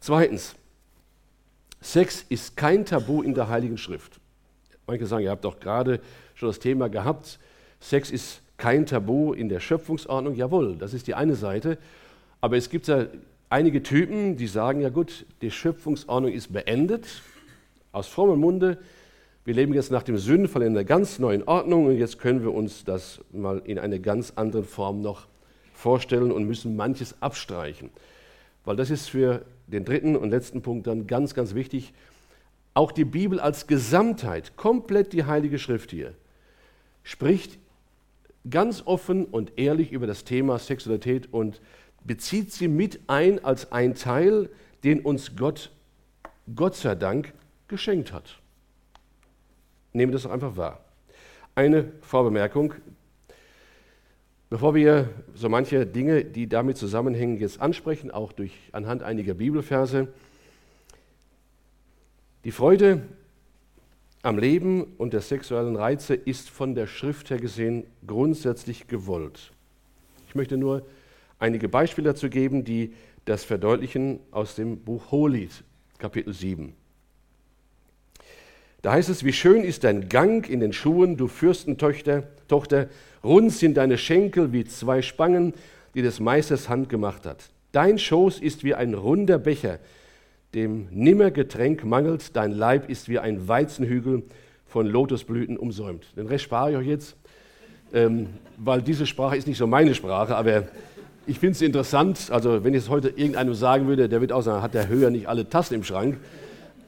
Zweitens, 0.01 0.57
Sex 1.83 2.25
ist 2.31 2.57
kein 2.57 2.87
Tabu 2.87 3.21
in 3.21 3.35
der 3.35 3.51
Heiligen 3.51 3.77
Schrift. 3.77 4.19
Manche 4.87 5.05
sagen, 5.05 5.25
ihr 5.25 5.31
habt 5.31 5.45
doch 5.45 5.61
gerade 5.61 6.01
schon 6.35 6.49
das 6.49 6.59
Thema 6.59 6.89
gehabt, 6.89 7.39
Sex 7.79 8.11
ist 8.11 8.41
kein 8.57 8.87
Tabu 8.87 9.33
in 9.33 9.49
der 9.49 9.61
Schöpfungsordnung. 9.61 10.35
Jawohl, 10.35 10.77
das 10.77 10.95
ist 10.95 11.07
die 11.07 11.15
eine 11.15 11.35
Seite. 11.35 11.79
Aber 12.41 12.57
es 12.57 12.71
gibt 12.71 12.87
ja 12.89 13.07
einige 13.51 13.83
Typen, 13.83 14.37
die 14.37 14.47
sagen, 14.47 14.81
ja 14.81 14.89
gut, 14.89 15.27
die 15.41 15.51
Schöpfungsordnung 15.51 16.33
ist 16.33 16.53
beendet, 16.53 17.23
aus 17.93 18.09
frommem 18.09 18.41
Munde, 18.41 18.79
wir 19.45 19.55
leben 19.55 19.75
jetzt 19.75 19.93
nach 19.93 20.03
dem 20.03 20.19
Sündenfall 20.19 20.63
in 20.63 20.73
einer 20.73 20.83
ganz 20.83 21.21
neuen 21.21 21.45
Ordnung 21.45 21.87
und 21.87 21.97
jetzt 21.97 22.19
können 22.19 22.43
wir 22.43 22.53
uns 22.53 22.83
das 22.83 23.21
mal 23.31 23.63
in 23.65 23.79
einer 23.79 24.01
ganz 24.01 24.33
anderen 24.35 24.65
Form 24.65 25.03
noch 25.03 25.29
vorstellen 25.73 26.33
und 26.33 26.45
müssen 26.45 26.75
manches 26.75 27.15
abstreichen. 27.23 27.91
Weil 28.65 28.75
das 28.75 28.91
ist 28.91 29.09
für 29.09 29.43
den 29.69 29.85
dritten 29.85 30.17
und 30.17 30.31
letzten 30.31 30.63
Punkt 30.63 30.89
dann 30.89 31.07
ganz, 31.07 31.35
ganz 31.35 31.55
wichtig. 31.55 31.93
Auch 32.75 32.91
die 32.91 33.05
Bibel 33.05 33.39
als 33.39 33.69
Gesamtheit, 33.69 34.57
komplett 34.57 35.13
die 35.13 35.25
Heilige 35.25 35.61
Schrift 35.61 35.93
hier, 35.93 36.15
spricht 37.05 37.57
ganz 38.51 38.83
offen 38.87 39.25
und 39.25 39.59
ehrlich 39.59 39.93
über 39.93 40.07
das 40.07 40.25
Thema 40.25 40.59
Sexualität 40.59 41.33
und 41.33 41.61
bezieht 42.05 42.53
sie 42.53 42.69
mit 42.69 43.01
ein 43.09 43.45
als 43.45 43.73
ein 43.73 43.95
Teil, 43.95 44.49
den 44.85 45.01
uns 45.01 45.37
Gott, 45.37 45.73
Gott 46.55 46.77
sei 46.77 46.95
Dank, 46.95 47.33
geschenkt 47.69 48.13
hat. 48.13 48.39
Nehmen 49.93 50.13
das 50.13 50.27
einfach 50.27 50.57
wahr. 50.57 50.85
Eine 51.55 51.93
Vorbemerkung, 52.03 52.75
bevor 54.51 54.75
wir 54.75 55.09
so 55.35 55.49
manche 55.49 55.87
Dinge, 55.87 56.25
die 56.25 56.49
damit 56.49 56.77
zusammenhängen, 56.77 57.39
jetzt 57.39 57.61
ansprechen, 57.61 58.11
auch 58.11 58.33
durch 58.33 58.53
anhand 58.73 59.03
einiger 59.03 59.35
Bibelverse. 59.35 60.09
Die 62.45 62.53
Freude 62.53 63.03
am 64.27 64.39
Leben 64.39 64.83
und 64.99 65.13
der 65.13 65.21
sexuellen 65.21 65.77
Reize 65.77 66.15
ist 66.15 66.51
von 66.51 66.75
der 66.75 66.89
Schrift 66.89 67.31
her 67.31 67.39
gesehen 67.39 67.85
grundsätzlich 68.05 68.89
gewollt. 68.89 69.53
Ich 70.29 70.35
möchte 70.35 70.57
nur 70.57 70.85
einige 71.39 71.69
Beispiele 71.69 72.09
dazu 72.09 72.29
geben, 72.29 72.65
die 72.65 72.93
das 73.25 73.45
verdeutlichen 73.45 74.19
aus 74.33 74.57
dem 74.57 74.79
Buch 74.79 75.13
Hohelied, 75.13 75.63
Kapitel 75.99 76.35
7. 76.35 76.75
Da 78.83 78.93
heißt 78.93 79.11
es, 79.11 79.25
wie 79.25 79.33
schön 79.33 79.63
ist 79.63 79.85
dein 79.85 80.09
Gang 80.09 80.49
in 80.51 80.59
den 80.59 80.73
Schuhen, 80.73 81.17
du 81.17 81.29
Fürstentochter, 81.29 82.25
Tochter, 82.49 82.89
rund 83.23 83.53
sind 83.53 83.77
deine 83.77 83.97
Schenkel 83.97 84.53
wie 84.53 84.65
zwei 84.65 85.03
Spangen, 85.03 85.55
die 85.95 86.03
des 86.03 86.19
Meisters 86.19 86.69
Hand 86.69 86.89
gemacht 86.89 87.27
hat. 87.27 87.51
Dein 87.71 87.97
Schoß 87.97 88.41
ist 88.41 88.65
wie 88.65 88.75
ein 88.75 88.95
runder 88.95 89.39
Becher, 89.39 89.79
dem 90.57 90.89
nimmer 90.91 91.31
Getränk 91.31 91.85
mangelt, 91.85 92.35
dein 92.35 92.51
Leib 92.51 92.89
ist 92.89 93.11
wie 93.11 93.19
ein 93.19 93.47
Weizenhügel 93.47 94.23
von 94.67 94.87
Lotusblüten 94.87 95.59
umsäumt. 95.59 96.17
Den 96.17 96.27
Rest 96.27 96.45
spare 96.45 96.71
ich 96.71 96.77
euch 96.79 96.87
jetzt, 96.87 97.17
ähm, 97.93 98.29
weil 98.57 98.81
diese 98.81 99.07
Sprache 99.07 99.37
ist 99.37 99.47
nicht 99.47 99.59
so 99.59 99.67
meine 99.67 99.95
Sprache, 99.95 100.35
aber 100.35 100.65
ich 101.27 101.39
finde 101.39 101.53
es 101.53 101.63
interessant, 101.63 102.31
also 102.31 102.65
wenn 102.65 102.73
ich 102.73 102.85
es 102.85 102.89
heute 102.89 103.11
irgendeinem 103.11 103.53
sagen 103.53 103.87
würde, 103.87 104.09
der 104.09 104.23
wird 104.23 104.33
auch 104.33 104.41
sagen, 104.41 104.63
hat 104.63 104.73
der 104.73 104.89
Höher 104.89 105.11
nicht 105.11 105.29
alle 105.29 105.47
Tassen 105.49 105.75
im 105.75 105.85
Schrank. 105.85 106.17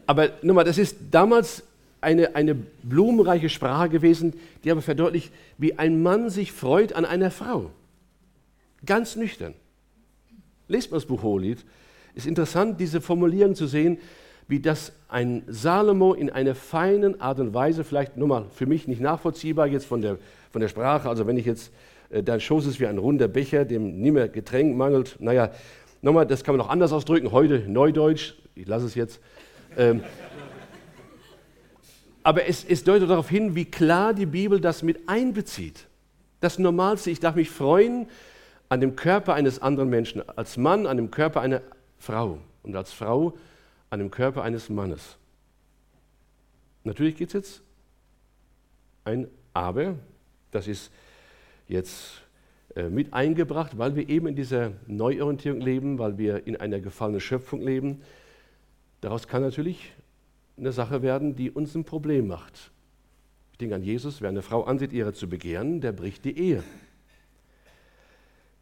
Aber 0.06 0.30
nochmal, 0.40 0.64
das 0.64 0.78
ist 0.78 0.96
damals 1.10 1.62
eine, 2.00 2.34
eine 2.36 2.54
blumenreiche 2.54 3.50
Sprache 3.50 3.90
gewesen, 3.90 4.32
die 4.64 4.70
aber 4.70 4.80
verdeutlicht, 4.80 5.30
wie 5.58 5.78
ein 5.78 6.02
Mann 6.02 6.30
sich 6.30 6.52
freut 6.52 6.94
an 6.94 7.04
einer 7.04 7.30
Frau. 7.30 7.70
Ganz 8.86 9.16
nüchtern. 9.16 9.52
Lest 10.68 10.90
mal 10.90 10.96
das 10.96 11.06
Buch 11.06 11.22
Hohelied. 11.22 11.58
Es 12.14 12.24
ist 12.24 12.28
interessant, 12.28 12.80
diese 12.80 13.00
Formulierung 13.00 13.54
zu 13.54 13.66
sehen, 13.66 13.98
wie 14.48 14.60
das 14.60 14.92
ein 15.08 15.42
Salomo 15.46 16.14
in 16.14 16.30
einer 16.30 16.54
feinen 16.54 17.20
Art 17.20 17.38
und 17.38 17.52
Weise, 17.54 17.84
vielleicht 17.84 18.16
nur 18.16 18.28
mal 18.28 18.46
für 18.50 18.66
mich 18.66 18.88
nicht 18.88 19.00
nachvollziehbar 19.00 19.66
jetzt 19.66 19.86
von 19.86 20.00
der, 20.00 20.18
von 20.50 20.60
der 20.60 20.68
Sprache, 20.68 21.08
also 21.08 21.26
wenn 21.26 21.36
ich 21.36 21.46
jetzt 21.46 21.70
äh, 22.10 22.22
dein 22.22 22.40
Schoß 22.40 22.66
ist 22.66 22.80
wie 22.80 22.86
ein 22.86 22.98
runder 22.98 23.28
Becher, 23.28 23.64
dem 23.64 24.00
nimmer 24.00 24.28
Getränk 24.28 24.76
mangelt. 24.76 25.16
Naja, 25.18 25.50
nochmal, 26.00 26.26
das 26.26 26.44
kann 26.44 26.56
man 26.56 26.66
auch 26.66 26.70
anders 26.70 26.92
ausdrücken. 26.92 27.32
Heute 27.32 27.64
Neudeutsch, 27.68 28.34
ich 28.54 28.66
lasse 28.66 28.86
es 28.86 28.94
jetzt. 28.94 29.20
Ähm, 29.76 30.02
aber 32.22 32.46
es, 32.46 32.64
es 32.64 32.84
deutet 32.84 33.10
darauf 33.10 33.28
hin, 33.28 33.54
wie 33.54 33.64
klar 33.64 34.14
die 34.14 34.26
Bibel 34.26 34.60
das 34.60 34.82
mit 34.82 35.08
einbezieht. 35.08 35.86
Das 36.40 36.58
Normalste, 36.58 37.10
ich 37.10 37.20
darf 37.20 37.34
mich 37.34 37.50
freuen 37.50 38.06
an 38.68 38.80
dem 38.80 38.96
Körper 38.96 39.34
eines 39.34 39.60
anderen 39.60 39.88
Menschen, 39.88 40.22
als 40.36 40.56
Mann 40.56 40.86
an 40.86 40.96
dem 40.96 41.10
Körper 41.10 41.40
einer 41.40 41.62
Frau 41.98 42.38
und 42.62 42.76
als 42.76 42.92
Frau 42.92 43.36
an 43.90 43.98
dem 43.98 44.10
Körper 44.10 44.42
eines 44.42 44.68
Mannes. 44.68 45.16
Natürlich 46.84 47.16
gibt 47.16 47.30
es 47.30 47.34
jetzt 47.34 47.62
ein 49.04 49.28
Aber, 49.52 49.96
das 50.50 50.68
ist 50.68 50.92
jetzt 51.66 52.22
äh, 52.76 52.88
mit 52.88 53.12
eingebracht, 53.12 53.78
weil 53.78 53.96
wir 53.96 54.08
eben 54.08 54.26
in 54.26 54.36
dieser 54.36 54.72
Neuorientierung 54.86 55.60
leben, 55.60 55.98
weil 55.98 56.18
wir 56.18 56.46
in 56.46 56.56
einer 56.56 56.80
gefallenen 56.80 57.20
Schöpfung 57.20 57.62
leben. 57.62 58.02
Daraus 59.00 59.28
kann 59.28 59.42
natürlich 59.42 59.92
eine 60.56 60.72
Sache 60.72 61.02
werden, 61.02 61.36
die 61.36 61.50
uns 61.50 61.74
ein 61.74 61.84
Problem 61.84 62.26
macht. 62.26 62.70
Ich 63.52 63.58
denke 63.58 63.74
an 63.74 63.82
Jesus, 63.82 64.20
wer 64.20 64.28
eine 64.28 64.42
Frau 64.42 64.64
ansieht, 64.64 64.92
ihre 64.92 65.12
zu 65.12 65.28
begehren, 65.28 65.80
der 65.80 65.92
bricht 65.92 66.24
die 66.24 66.38
Ehe. 66.38 66.62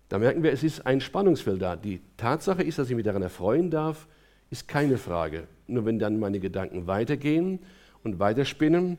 Da 0.09 0.19
merken 0.19 0.43
wir, 0.43 0.53
es 0.53 0.63
ist 0.63 0.87
ein 0.87 1.01
Spannungsfeld 1.01 1.61
da. 1.61 1.77
Die 1.77 2.01
Tatsache 2.17 2.63
ist, 2.63 2.79
dass 2.79 2.89
ich 2.89 2.95
mich 2.95 3.05
daran 3.05 3.23
erfreuen 3.23 3.71
darf, 3.71 4.07
ist 4.51 4.69
keine 4.69 4.99
Frage. 4.99 5.49
Nur 5.67 5.85
wenn 5.85 5.99
dann 5.99 6.19
meine 6.21 6.39
Gedanken 6.39 6.87
weitergehen 6.87 7.59
und 8.05 8.19
weiterspinnen 8.21 8.99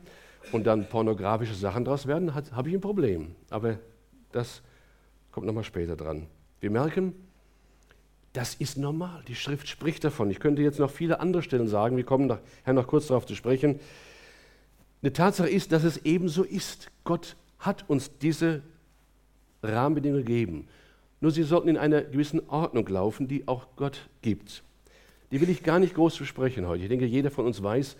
und 0.52 0.66
dann 0.66 0.88
pornografische 0.88 1.54
Sachen 1.54 1.84
daraus 1.84 2.06
werden, 2.06 2.34
habe 2.34 2.68
ich 2.68 2.74
ein 2.74 2.80
Problem. 2.80 3.34
Aber 3.48 3.78
das 4.32 4.62
kommt 5.32 5.46
nochmal 5.46 5.64
später 5.64 5.96
dran. 5.96 6.26
Wir 6.60 6.70
merken, 6.70 7.14
das 8.34 8.54
ist 8.54 8.76
normal. 8.76 9.22
Die 9.26 9.34
Schrift 9.34 9.68
spricht 9.68 10.04
davon. 10.04 10.30
Ich 10.30 10.40
könnte 10.40 10.60
jetzt 10.62 10.78
noch 10.78 10.90
viele 10.90 11.20
andere 11.20 11.42
Stellen 11.42 11.68
sagen. 11.68 11.96
Wir 11.96 12.04
kommen 12.04 12.26
nachher 12.26 12.74
noch 12.74 12.86
kurz 12.86 13.06
darauf 13.06 13.24
zu 13.24 13.34
sprechen. 13.34 13.80
Eine 15.00 15.12
Tatsache 15.12 15.48
ist, 15.48 15.72
dass 15.72 15.84
es 15.84 16.04
eben 16.04 16.28
so 16.28 16.42
ist. 16.42 16.90
Gott 17.04 17.36
hat 17.58 17.88
uns 17.88 18.18
diese 18.18 18.62
Rahmenbedingungen 19.62 20.24
gegeben. 20.24 20.68
Nur 21.20 21.30
sie 21.32 21.42
sollten 21.42 21.68
in 21.68 21.76
einer 21.76 22.02
gewissen 22.02 22.48
Ordnung 22.48 22.86
laufen, 22.86 23.28
die 23.28 23.48
auch 23.48 23.66
Gott 23.76 24.08
gibt. 24.22 24.62
Die 25.30 25.40
will 25.40 25.50
ich 25.50 25.62
gar 25.62 25.78
nicht 25.78 25.94
groß 25.94 26.16
besprechen 26.18 26.66
heute. 26.66 26.82
Ich 26.82 26.88
denke, 26.88 27.06
jeder 27.06 27.30
von 27.30 27.46
uns 27.46 27.62
weiß, 27.62 27.96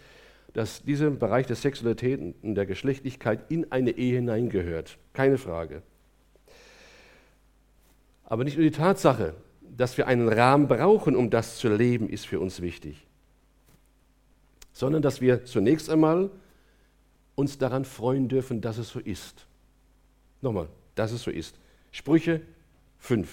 dass 0.55 0.83
dieser 0.83 1.11
Bereich 1.11 1.47
der 1.47 1.57
Sexualität 1.57 2.21
und 2.43 2.55
der 2.55 2.67
Geschlechtlichkeit 2.67 3.51
in 3.51 3.71
eine 3.71 3.91
Ehe 3.91 4.17
hineingehört. 4.17 4.99
Keine 5.13 5.37
Frage. 5.37 5.83
Aber 8.25 8.45
nicht 8.45 8.57
nur 8.57 8.65
die 8.65 8.71
Tatsache, 8.71 9.35
dass 9.77 9.97
wir 9.97 10.07
einen 10.07 10.29
Rahmen 10.29 10.69
brauchen, 10.69 11.17
um 11.17 11.31
das 11.31 11.59
zu 11.59 11.69
leben, 11.69 12.09
ist 12.09 12.27
für 12.27 12.41
uns 12.41 12.61
wichtig, 12.61 13.07
sondern 14.73 15.03
dass 15.03 15.21
wir 15.21 15.45
zunächst 15.45 15.89
einmal 15.91 16.31
uns 17.35 17.59
daran 17.59 17.85
freuen 17.85 18.29
dürfen, 18.29 18.61
dass 18.61 18.79
es 18.79 18.89
so 18.89 18.99
ist. 18.99 19.47
Nochmal, 20.41 20.69
dass 20.95 21.13
es 21.13 21.23
so 21.23 21.31
ist. 21.31 21.57
Sprüche 21.93 22.41
5. 22.99 23.29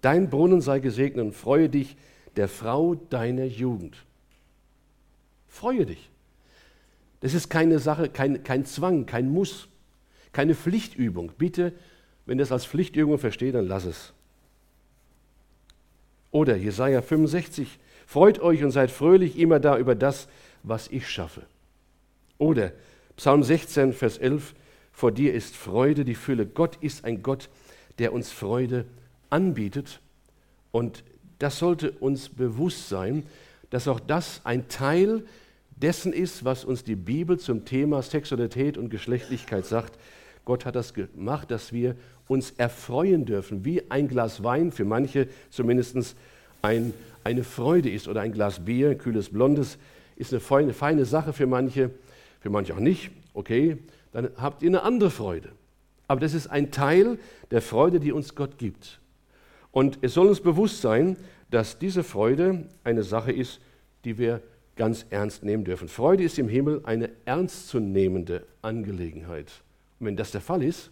Dein 0.00 0.30
Brunnen 0.30 0.60
sei 0.60 0.78
gesegnet 0.78 1.24
und 1.26 1.32
freue 1.32 1.68
dich 1.68 1.96
der 2.36 2.48
Frau 2.48 2.94
deiner 2.94 3.44
Jugend. 3.44 3.96
Freue 5.48 5.86
dich. 5.86 6.10
Das 7.20 7.34
ist 7.34 7.48
keine 7.48 7.78
Sache, 7.78 8.08
kein, 8.08 8.44
kein 8.44 8.64
Zwang, 8.64 9.06
kein 9.06 9.28
Muss, 9.28 9.68
keine 10.32 10.54
Pflichtübung. 10.54 11.32
Bitte, 11.36 11.72
wenn 12.26 12.38
du 12.38 12.44
es 12.44 12.52
als 12.52 12.64
Pflichtübung 12.64 13.18
versteht, 13.18 13.54
dann 13.54 13.66
lass 13.66 13.84
es. 13.84 14.12
Oder 16.30 16.56
Jesaja 16.56 17.02
65, 17.02 17.78
freut 18.06 18.38
euch 18.38 18.62
und 18.62 18.70
seid 18.70 18.90
fröhlich 18.90 19.38
immer 19.38 19.58
da 19.58 19.78
über 19.78 19.94
das, 19.94 20.28
was 20.62 20.88
ich 20.88 21.08
schaffe. 21.08 21.42
Oder 22.36 22.72
Psalm 23.16 23.42
16, 23.42 23.92
Vers 23.92 24.18
11, 24.18 24.54
vor 24.92 25.10
dir 25.10 25.34
ist 25.34 25.56
Freude, 25.56 26.04
die 26.04 26.14
Fülle. 26.14 26.46
Gott 26.46 26.76
ist 26.80 27.04
ein 27.04 27.22
Gott, 27.22 27.48
der 27.48 27.58
uns 28.12 28.30
Freude 28.30 28.84
anbietet. 29.30 30.00
Und 30.70 31.04
das 31.38 31.58
sollte 31.58 31.90
uns 31.92 32.28
bewusst 32.28 32.88
sein, 32.88 33.24
dass 33.70 33.88
auch 33.88 34.00
das 34.00 34.40
ein 34.44 34.68
Teil 34.68 35.24
dessen 35.76 36.12
ist, 36.12 36.44
was 36.44 36.64
uns 36.64 36.84
die 36.84 36.96
Bibel 36.96 37.38
zum 37.38 37.64
Thema 37.64 38.02
Sexualität 38.02 38.76
und 38.78 38.90
Geschlechtlichkeit 38.90 39.66
sagt. 39.66 39.98
Gott 40.44 40.64
hat 40.64 40.76
das 40.76 40.94
gemacht, 40.94 41.50
dass 41.50 41.72
wir 41.72 41.94
uns 42.26 42.52
erfreuen 42.52 43.24
dürfen, 43.24 43.64
wie 43.64 43.90
ein 43.90 44.08
Glas 44.08 44.42
Wein 44.42 44.72
für 44.72 44.84
manche 44.84 45.28
zumindest 45.50 46.16
ein, 46.62 46.94
eine 47.24 47.44
Freude 47.44 47.90
ist 47.90 48.08
oder 48.08 48.22
ein 48.22 48.32
Glas 48.32 48.64
Bier, 48.64 48.90
ein 48.90 48.98
kühles 48.98 49.30
Blondes, 49.30 49.78
ist 50.16 50.32
eine 50.32 50.40
feine, 50.40 50.72
feine 50.72 51.04
Sache 51.04 51.32
für 51.32 51.46
manche, 51.46 51.90
für 52.40 52.50
manche 52.50 52.74
auch 52.74 52.80
nicht. 52.80 53.10
Okay, 53.34 53.78
dann 54.12 54.30
habt 54.36 54.62
ihr 54.62 54.70
eine 54.70 54.82
andere 54.82 55.10
Freude. 55.10 55.50
Aber 56.08 56.20
das 56.20 56.34
ist 56.34 56.48
ein 56.48 56.70
Teil 56.70 57.18
der 57.50 57.62
Freude, 57.62 58.00
die 58.00 58.12
uns 58.12 58.34
Gott 58.34 58.58
gibt. 58.58 59.00
Und 59.70 59.98
es 60.00 60.14
soll 60.14 60.28
uns 60.28 60.40
bewusst 60.40 60.80
sein, 60.80 61.16
dass 61.50 61.78
diese 61.78 62.02
Freude 62.02 62.66
eine 62.82 63.02
Sache 63.02 63.30
ist, 63.30 63.60
die 64.04 64.18
wir 64.18 64.42
ganz 64.74 65.06
ernst 65.10 65.44
nehmen 65.44 65.64
dürfen. 65.64 65.88
Freude 65.88 66.24
ist 66.24 66.38
im 66.38 66.48
Himmel 66.48 66.80
eine 66.84 67.10
ernstzunehmende 67.26 68.46
Angelegenheit. 68.62 69.52
Und 70.00 70.06
wenn 70.06 70.16
das 70.16 70.30
der 70.30 70.40
Fall 70.40 70.62
ist, 70.62 70.90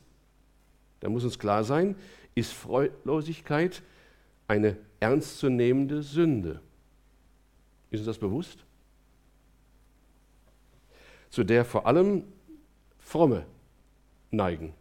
dann 1.01 1.13
muss 1.13 1.25
uns 1.25 1.39
klar 1.39 1.65
sein, 1.65 1.97
ist 2.35 2.53
Freudlosigkeit 2.53 3.83
eine 4.49 4.77
ernstzunehmende 5.01 6.03
Sünde. 6.03 6.61
Ist 7.91 8.01
uns 8.01 8.07
das 8.07 8.19
bewusst? 8.19 8.65
Zu 11.31 11.45
der 11.45 11.65
vor 11.65 11.87
allem 11.87 12.25
Fromme 12.99 13.47
neigen. 14.31 14.75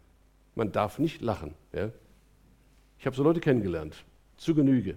Man 0.56 0.72
darf 0.72 0.98
nicht 0.98 1.20
lachen. 1.20 1.54
Ja? 1.72 1.90
Ich 2.98 3.06
habe 3.06 3.14
so 3.14 3.22
Leute 3.22 3.40
kennengelernt, 3.40 4.04
zu 4.36 4.54
Genüge. 4.54 4.96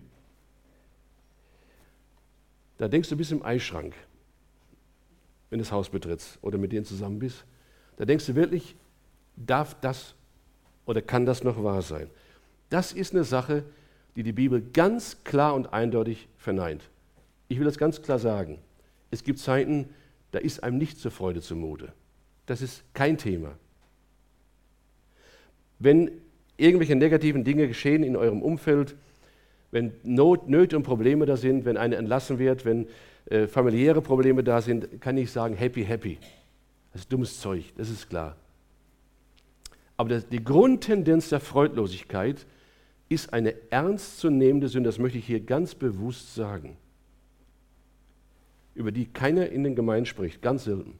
Da 2.77 2.87
denkst 2.87 3.09
du 3.09 3.17
bis 3.17 3.31
im 3.31 3.43
Eischrank, 3.43 3.93
wenn 5.49 5.59
du 5.59 5.63
das 5.63 5.71
Haus 5.71 5.89
betrittst 5.89 6.39
oder 6.41 6.57
mit 6.57 6.71
denen 6.71 6.85
zusammen 6.85 7.19
bist. 7.19 7.45
Da 7.97 8.05
denkst 8.05 8.25
du 8.25 8.35
wirklich, 8.35 8.77
darf 9.35 9.75
das 9.81 10.15
oder 10.85 11.01
kann 11.01 11.25
das 11.25 11.43
noch 11.43 11.61
wahr 11.61 11.81
sein? 11.81 12.09
Das 12.69 12.93
ist 12.93 13.13
eine 13.13 13.25
Sache, 13.25 13.65
die 14.15 14.23
die 14.23 14.31
Bibel 14.31 14.61
ganz 14.61 15.23
klar 15.25 15.53
und 15.55 15.73
eindeutig 15.73 16.29
verneint. 16.37 16.89
Ich 17.49 17.59
will 17.59 17.65
das 17.65 17.77
ganz 17.77 18.01
klar 18.01 18.19
sagen. 18.19 18.59
Es 19.11 19.23
gibt 19.25 19.39
Zeiten, 19.39 19.89
da 20.31 20.39
ist 20.39 20.63
einem 20.63 20.77
nicht 20.77 20.99
zur 20.99 21.11
Freude 21.11 21.41
zumute. 21.41 21.91
Das 22.45 22.61
ist 22.61 22.83
kein 22.93 23.17
Thema. 23.17 23.57
Wenn 25.79 26.11
irgendwelche 26.57 26.95
negativen 26.95 27.43
Dinge 27.43 27.67
geschehen 27.67 28.03
in 28.03 28.15
eurem 28.15 28.41
Umfeld, 28.41 28.95
wenn 29.71 29.93
Not, 30.03 30.49
Nöte 30.49 30.75
und 30.77 30.83
Probleme 30.83 31.25
da 31.25 31.37
sind, 31.37 31.65
wenn 31.65 31.77
einer 31.77 31.97
entlassen 31.97 32.39
wird, 32.39 32.65
wenn 32.65 32.87
äh, 33.25 33.47
familiäre 33.47 34.01
Probleme 34.01 34.43
da 34.43 34.61
sind, 34.61 35.01
kann 35.01 35.17
ich 35.17 35.31
sagen, 35.31 35.55
happy, 35.55 35.85
happy. 35.85 36.17
Das 36.91 37.01
ist 37.01 37.13
dummes 37.13 37.39
Zeug, 37.39 37.65
das 37.77 37.89
ist 37.89 38.09
klar. 38.09 38.35
Aber 39.95 40.09
das, 40.09 40.27
die 40.27 40.43
Grundtendenz 40.43 41.29
der 41.29 41.39
Freudlosigkeit 41.39 42.45
ist 43.09 43.33
eine 43.33 43.53
ernstzunehmende 43.71 44.67
Sünde, 44.67 44.87
das 44.87 44.99
möchte 44.99 45.17
ich 45.17 45.25
hier 45.25 45.39
ganz 45.39 45.75
bewusst 45.75 46.35
sagen, 46.35 46.77
über 48.75 48.91
die 48.91 49.05
keiner 49.05 49.49
in 49.49 49.63
den 49.63 49.75
Gemeinden 49.75 50.05
spricht, 50.05 50.41
ganz 50.41 50.63
selten. 50.63 50.97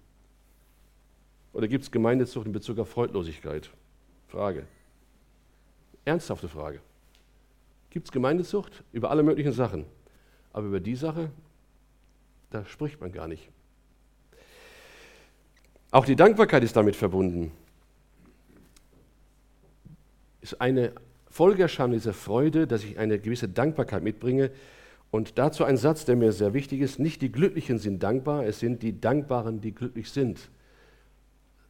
Oder 1.54 1.68
gibt 1.68 1.84
es 1.84 1.92
Gemeindezucht 1.92 2.46
in 2.46 2.52
Bezug 2.52 2.78
auf 2.80 2.90
Freudlosigkeit? 2.90 3.70
Frage. 4.30 4.66
Ernsthafte 6.06 6.48
Frage. 6.48 6.80
Gibt 7.90 8.08
es 8.08 8.12
Gemeindezucht? 8.12 8.84
Über 8.94 9.10
alle 9.10 9.24
möglichen 9.24 9.52
Sachen. 9.52 9.86
Aber 10.54 10.68
über 10.68 10.80
die 10.80 10.96
Sache, 10.96 11.32
da 12.52 12.64
spricht 12.66 13.02
man 13.02 13.12
gar 13.12 13.28
nicht. 13.28 13.50
Auch 15.92 16.06
die 16.06 16.16
Dankbarkeit 16.16 16.64
ist 16.64 16.76
damit 16.76 16.96
verbunden. 16.96 17.52
Ist 20.42 20.62
eine 20.62 20.94
Folgeerscheinung 21.30 21.94
dieser 21.94 22.14
Freude, 22.14 22.68
dass 22.68 22.84
ich 22.84 23.00
eine 23.00 23.20
gewisse 23.20 23.50
Dankbarkeit 23.50 24.04
mitbringe. 24.04 24.52
Und 25.10 25.40
dazu 25.40 25.64
ein 25.64 25.78
Satz, 25.78 26.06
der 26.06 26.16
mir 26.16 26.32
sehr 26.32 26.54
wichtig 26.54 26.82
ist. 26.82 27.00
Nicht 27.00 27.24
die 27.24 27.32
Glücklichen 27.32 27.80
sind 27.80 28.04
dankbar, 28.04 28.46
es 28.46 28.60
sind 28.60 28.84
die 28.84 29.02
Dankbaren, 29.02 29.60
die 29.60 29.74
glücklich 29.74 30.12
sind. 30.12 30.38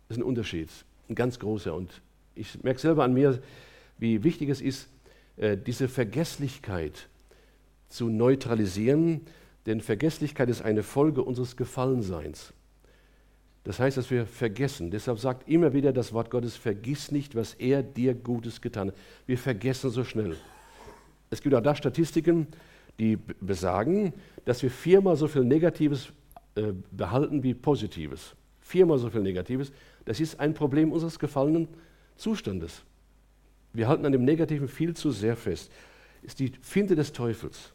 Das 0.07 0.17
ist 0.17 0.17
ein 0.17 0.23
Unterschied, 0.23 0.69
ein 1.07 1.15
ganz 1.15 1.39
großer. 1.39 1.73
Und 1.73 2.01
ich 2.39 2.63
merke 2.63 2.80
selber 2.80 3.04
an 3.04 3.13
mir, 3.13 3.39
wie 3.97 4.23
wichtig 4.23 4.49
es 4.49 4.62
ist, 4.62 4.89
äh, 5.38 5.58
diese 5.58 5.88
Vergesslichkeit 5.88 7.10
zu 7.89 8.10
neutralisieren, 8.10 9.21
denn 9.65 9.82
Vergesslichkeit 9.82 10.49
ist 10.49 10.62
eine 10.62 10.84
Folge 10.84 11.23
unseres 11.23 11.58
Gefallenseins. 11.58 12.54
Das 13.63 13.80
heißt, 13.80 13.97
dass 13.97 14.10
wir 14.10 14.25
vergessen. 14.25 14.89
Deshalb 14.89 15.19
sagt 15.19 15.49
immer 15.49 15.73
wieder 15.73 15.91
das 15.91 16.13
Wort 16.13 16.32
Gottes, 16.32 16.56
vergiss 16.56 17.12
nicht, 17.12 17.36
was 17.36 17.56
er 17.56 17.84
dir 17.84 18.13
Gutes 18.13 18.62
getan 18.62 18.89
hat. 18.89 18.95
Wir 19.28 19.38
vergessen 19.38 19.89
so 19.89 20.04
schnell. 20.04 20.38
Es 21.30 21.41
gibt 21.41 21.54
auch 21.54 21.62
da 21.62 21.75
Statistiken, 21.75 22.47
die 22.99 23.17
besagen, 23.39 24.13
dass 24.45 24.63
wir 24.63 24.71
viermal 24.71 25.15
so 25.15 25.28
viel 25.28 25.43
Negatives 25.43 26.10
äh, 26.56 26.73
behalten 26.91 27.43
wie 27.43 27.54
Positives. 27.54 28.36
Viermal 28.62 28.97
so 28.97 29.10
viel 29.10 29.21
Negatives. 29.21 29.71
Das 30.06 30.19
ist 30.19 30.39
ein 30.39 30.54
Problem 30.54 30.91
unseres 30.91 31.19
gefallenen 31.19 31.67
Zustandes. 32.19 32.84
Wir 33.73 33.88
halten 33.88 34.05
an 34.05 34.12
dem 34.12 34.25
Negativen 34.25 34.67
viel 34.67 34.95
zu 34.95 35.12
sehr 35.12 35.36
fest. 35.36 35.71
Ist 36.21 36.39
die 36.39 36.51
Finte 36.62 36.95
des 36.95 37.13
Teufels. 37.13 37.71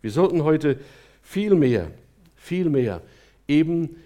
Wir 0.00 0.10
sollten 0.10 0.44
heute 0.44 0.80
viel 1.22 1.54
mehr, 1.54 1.90
viel 2.36 2.70
mehr 2.70 3.02
eben 3.46 3.96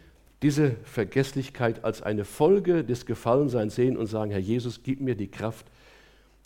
diese 0.42 0.72
Vergesslichkeit 0.84 1.84
als 1.84 2.02
eine 2.02 2.24
Folge 2.24 2.82
des 2.82 3.06
Gefallenseins 3.06 3.76
sehen 3.76 3.96
und 3.96 4.06
sagen, 4.06 4.30
Herr 4.30 4.40
Jesus, 4.40 4.80
gib 4.82 5.00
mir 5.00 5.14
die 5.14 5.28
Kraft, 5.28 5.66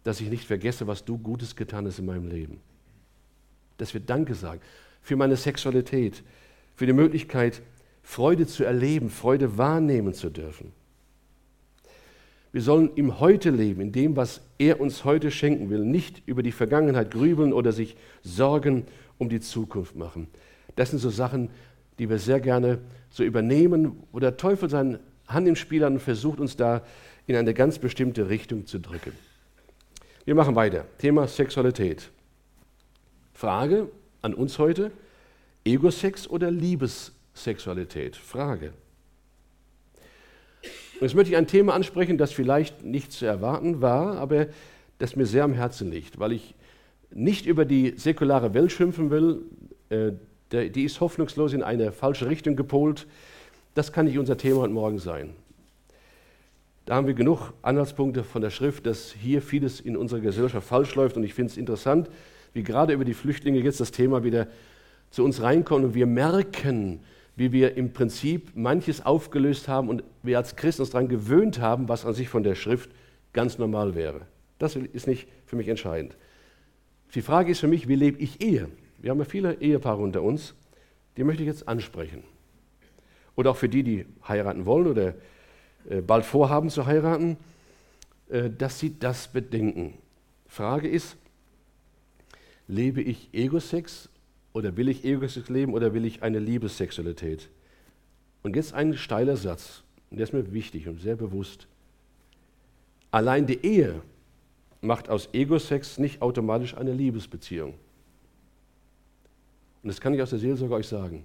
dass 0.05 0.20
ich 0.20 0.29
nicht 0.29 0.44
vergesse, 0.44 0.87
was 0.87 1.05
du 1.05 1.16
Gutes 1.16 1.57
getan 1.57 1.87
hast 1.87 1.98
in 1.98 2.07
meinem 2.07 2.29
Leben. 2.29 2.61
Dass 3.79 3.94
wir 3.94 4.00
Danke 4.00 4.35
sagen 4.35 4.61
für 5.00 5.16
meine 5.16 5.37
Sexualität, 5.37 6.22
für 6.74 6.87
die 6.87 6.92
Möglichkeit, 6.92 7.62
Freude 8.02 8.46
zu 8.46 8.64
erleben, 8.64 9.09
Freude 9.09 9.57
wahrnehmen 9.57 10.12
zu 10.14 10.31
dürfen. 10.31 10.72
Wir 12.56 12.62
sollen 12.62 12.90
im 12.94 13.20
Heute 13.20 13.50
leben, 13.50 13.82
in 13.82 13.92
dem, 13.92 14.16
was 14.16 14.40
er 14.56 14.80
uns 14.80 15.04
heute 15.04 15.30
schenken 15.30 15.68
will, 15.68 15.84
nicht 15.84 16.22
über 16.24 16.42
die 16.42 16.52
Vergangenheit 16.52 17.10
grübeln 17.10 17.52
oder 17.52 17.70
sich 17.70 17.96
Sorgen 18.22 18.86
um 19.18 19.28
die 19.28 19.40
Zukunft 19.40 19.94
machen. 19.94 20.28
Das 20.74 20.88
sind 20.88 21.00
so 21.00 21.10
Sachen, 21.10 21.50
die 21.98 22.08
wir 22.08 22.18
sehr 22.18 22.40
gerne 22.40 22.78
so 23.10 23.24
übernehmen, 23.24 24.02
wo 24.10 24.20
der 24.20 24.38
Teufel 24.38 24.70
seine 24.70 25.00
Hand 25.28 25.46
im 25.46 25.54
Spiel 25.54 25.84
hat 25.84 25.92
und 25.92 26.00
versucht, 26.00 26.40
uns 26.40 26.56
da 26.56 26.80
in 27.26 27.36
eine 27.36 27.52
ganz 27.52 27.78
bestimmte 27.78 28.30
Richtung 28.30 28.64
zu 28.64 28.80
drücken. 28.80 29.12
Wir 30.24 30.34
machen 30.34 30.56
weiter. 30.56 30.86
Thema 30.96 31.28
Sexualität. 31.28 32.08
Frage 33.34 33.90
an 34.22 34.32
uns 34.32 34.58
heute: 34.58 34.92
Egosex 35.66 36.26
oder 36.26 36.50
Liebessexualität? 36.50 38.16
Frage. 38.16 38.72
Und 40.98 41.02
jetzt 41.02 41.14
möchte 41.14 41.30
ich 41.30 41.37
ein 41.37 41.46
Thema 41.46 41.74
ansprechen, 41.74 42.16
das 42.16 42.32
vielleicht 42.32 42.82
nicht 42.82 43.12
zu 43.12 43.26
erwarten 43.26 43.82
war, 43.82 44.16
aber 44.16 44.46
das 44.98 45.14
mir 45.14 45.26
sehr 45.26 45.44
am 45.44 45.52
Herzen 45.52 45.90
liegt, 45.90 46.18
weil 46.18 46.32
ich 46.32 46.54
nicht 47.11 47.44
über 47.44 47.66
die 47.66 47.94
säkulare 47.96 48.54
Welt 48.54 48.72
schimpfen 48.72 49.11
will. 49.11 49.42
Äh, 49.90 50.12
die 50.50 50.85
ist 50.85 51.00
hoffnungslos 51.00 51.52
in 51.52 51.62
eine 51.62 51.92
falsche 51.92 52.28
Richtung 52.28 52.56
gepolt. 52.56 53.06
Das 53.74 53.92
kann 53.92 54.06
nicht 54.06 54.18
unser 54.18 54.38
Thema 54.38 54.61
heute 54.61 54.72
Morgen 54.72 54.98
sein. 54.98 55.35
Da 56.87 56.94
haben 56.94 57.06
wir 57.06 57.14
genug 57.14 57.52
Anhaltspunkte 57.62 58.22
von 58.22 58.40
der 58.40 58.50
Schrift, 58.50 58.87
dass 58.87 59.12
hier 59.12 59.42
vieles 59.42 59.80
in 59.80 59.96
unserer 59.96 60.20
Gesellschaft 60.20 60.66
falsch 60.66 60.94
läuft. 60.94 61.16
Und 61.16 61.24
ich 61.24 61.35
finde 61.35 61.50
es 61.50 61.59
interessant, 61.59 62.09
wie 62.54 62.62
gerade 62.62 62.94
über 62.94 63.04
die 63.04 63.12
Flüchtlinge 63.12 63.59
jetzt 63.59 63.80
das 63.80 63.90
Thema 63.90 64.24
wieder 64.24 64.46
zu 65.11 65.24
uns 65.24 65.42
reinkommt 65.42 65.85
und 65.85 65.94
wir 65.94 66.06
merken, 66.06 67.00
wie 67.37 67.53
wir 67.53 67.77
im 67.77 67.92
Prinzip 67.92 68.53
manches 68.55 69.05
aufgelöst 69.05 69.68
haben 69.68 69.88
und 69.88 70.03
wir 70.22 70.38
als 70.38 70.57
Christen 70.57 70.83
uns 70.83 70.90
daran 70.90 71.09
gewöhnt 71.09 71.61
haben, 71.61 71.88
was 71.88 72.07
an 72.07 72.14
sich 72.14 72.29
von 72.29 72.42
der 72.42 72.55
Schrift 72.55 72.90
ganz 73.35 73.59
normal 73.59 73.94
wäre. 73.94 74.22
Das 74.59 74.75
ist 74.75 75.07
nicht 75.07 75.29
für 75.44 75.57
mich 75.57 75.68
entscheidend. 75.68 76.16
Die 77.14 77.22
Frage 77.22 77.53
ist 77.53 77.61
für 77.61 77.68
mich, 77.68 77.88
wie 77.88 77.94
lebe 77.94 78.18
ich 78.18 78.40
Ehe? 78.40 78.68
Wir 78.99 79.11
haben 79.11 79.18
ja 79.18 79.27
viele 79.27 79.55
Ehepaare 79.61 80.03
unter 80.03 80.22
uns, 80.22 80.55
die 81.16 81.25
möchte 81.25 81.42
ich 81.42 81.46
jetzt 81.46 81.68
ansprechen. 81.68 82.25
Oder 83.37 83.51
auch 83.51 83.57
für 83.57 83.68
die, 83.68 83.83
die 83.83 84.07
heiraten 84.27 84.64
wollen 84.64 84.87
oder 84.87 85.14
äh, 85.88 86.01
bald 86.01 86.25
vorhaben 86.25 86.70
zu 86.70 86.87
heiraten, 86.87 87.37
äh, 88.31 88.51
dass 88.51 88.81
sie 88.81 88.99
das 88.99 89.29
bedenken. 89.29 89.94
Frage 90.46 90.88
ist, 90.88 91.16
lebe 92.66 93.03
ich 93.03 93.29
Egosex 93.33 94.09
oder 94.56 94.74
will 94.78 94.88
ich 94.88 95.04
egoistisch 95.04 95.50
leben 95.50 95.74
oder 95.74 95.92
will 95.92 96.06
ich 96.06 96.22
eine 96.22 96.38
Liebessexualität? 96.38 97.50
Und 98.42 98.56
jetzt 98.56 98.72
ein 98.72 98.96
steiler 98.96 99.36
Satz. 99.36 99.82
und 100.10 100.16
der 100.16 100.24
ist 100.24 100.32
mir 100.32 100.50
wichtig 100.50 100.88
und 100.88 100.98
sehr 100.98 101.14
bewusst. 101.14 101.66
Allein 103.10 103.46
die 103.46 103.62
Ehe 103.62 104.00
macht 104.80 105.10
aus 105.10 105.28
Ego-Sex 105.34 105.98
nicht 105.98 106.22
automatisch 106.22 106.74
eine 106.74 106.94
Liebesbeziehung. 106.94 107.74
Und 109.82 109.88
das 109.88 110.00
kann 110.00 110.14
ich 110.14 110.22
aus 110.22 110.30
der 110.30 110.38
Seelsorge 110.38 110.74
euch 110.74 110.88
sagen. 110.88 111.24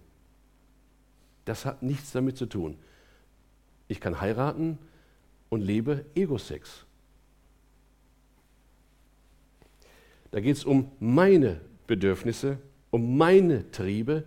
Das 1.46 1.66
hat 1.66 1.82
nichts 1.82 2.12
damit 2.12 2.36
zu 2.36 2.48
tun. 2.48 2.78
Ich 3.88 4.02
kann 4.02 4.20
heiraten 4.20 4.78
und 5.48 5.62
lebe 5.62 6.04
Ego-Sex. 6.16 6.86
Da 10.32 10.42
geht 10.42 10.58
es 10.58 10.66
um 10.66 10.92
meine 11.00 11.62
Bedürfnisse, 11.88 12.58
um 12.92 13.18
meine 13.18 13.72
Triebe, 13.72 14.24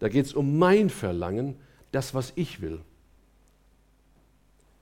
da 0.00 0.08
geht 0.08 0.26
es 0.26 0.34
um 0.34 0.58
mein 0.58 0.90
Verlangen, 0.90 1.54
das, 1.92 2.14
was 2.14 2.32
ich 2.34 2.60
will. 2.60 2.80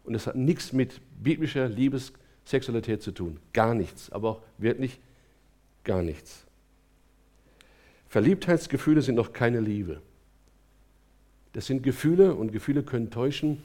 Und 0.04 0.14
das 0.14 0.26
hat 0.26 0.36
nichts 0.36 0.72
mit 0.72 1.00
biblischer 1.22 1.68
Liebessexualität 1.68 3.02
zu 3.02 3.12
tun. 3.12 3.38
Gar 3.52 3.74
nichts, 3.74 4.10
aber 4.10 4.30
auch 4.30 4.42
wirklich 4.58 4.98
gar 5.84 6.02
nichts. 6.02 6.46
Verliebtheitsgefühle 8.08 9.02
sind 9.02 9.16
noch 9.16 9.32
keine 9.32 9.60
Liebe. 9.60 10.00
Das 11.52 11.66
sind 11.66 11.82
Gefühle 11.82 12.34
und 12.34 12.52
Gefühle 12.52 12.82
können 12.82 13.10
täuschen, 13.10 13.62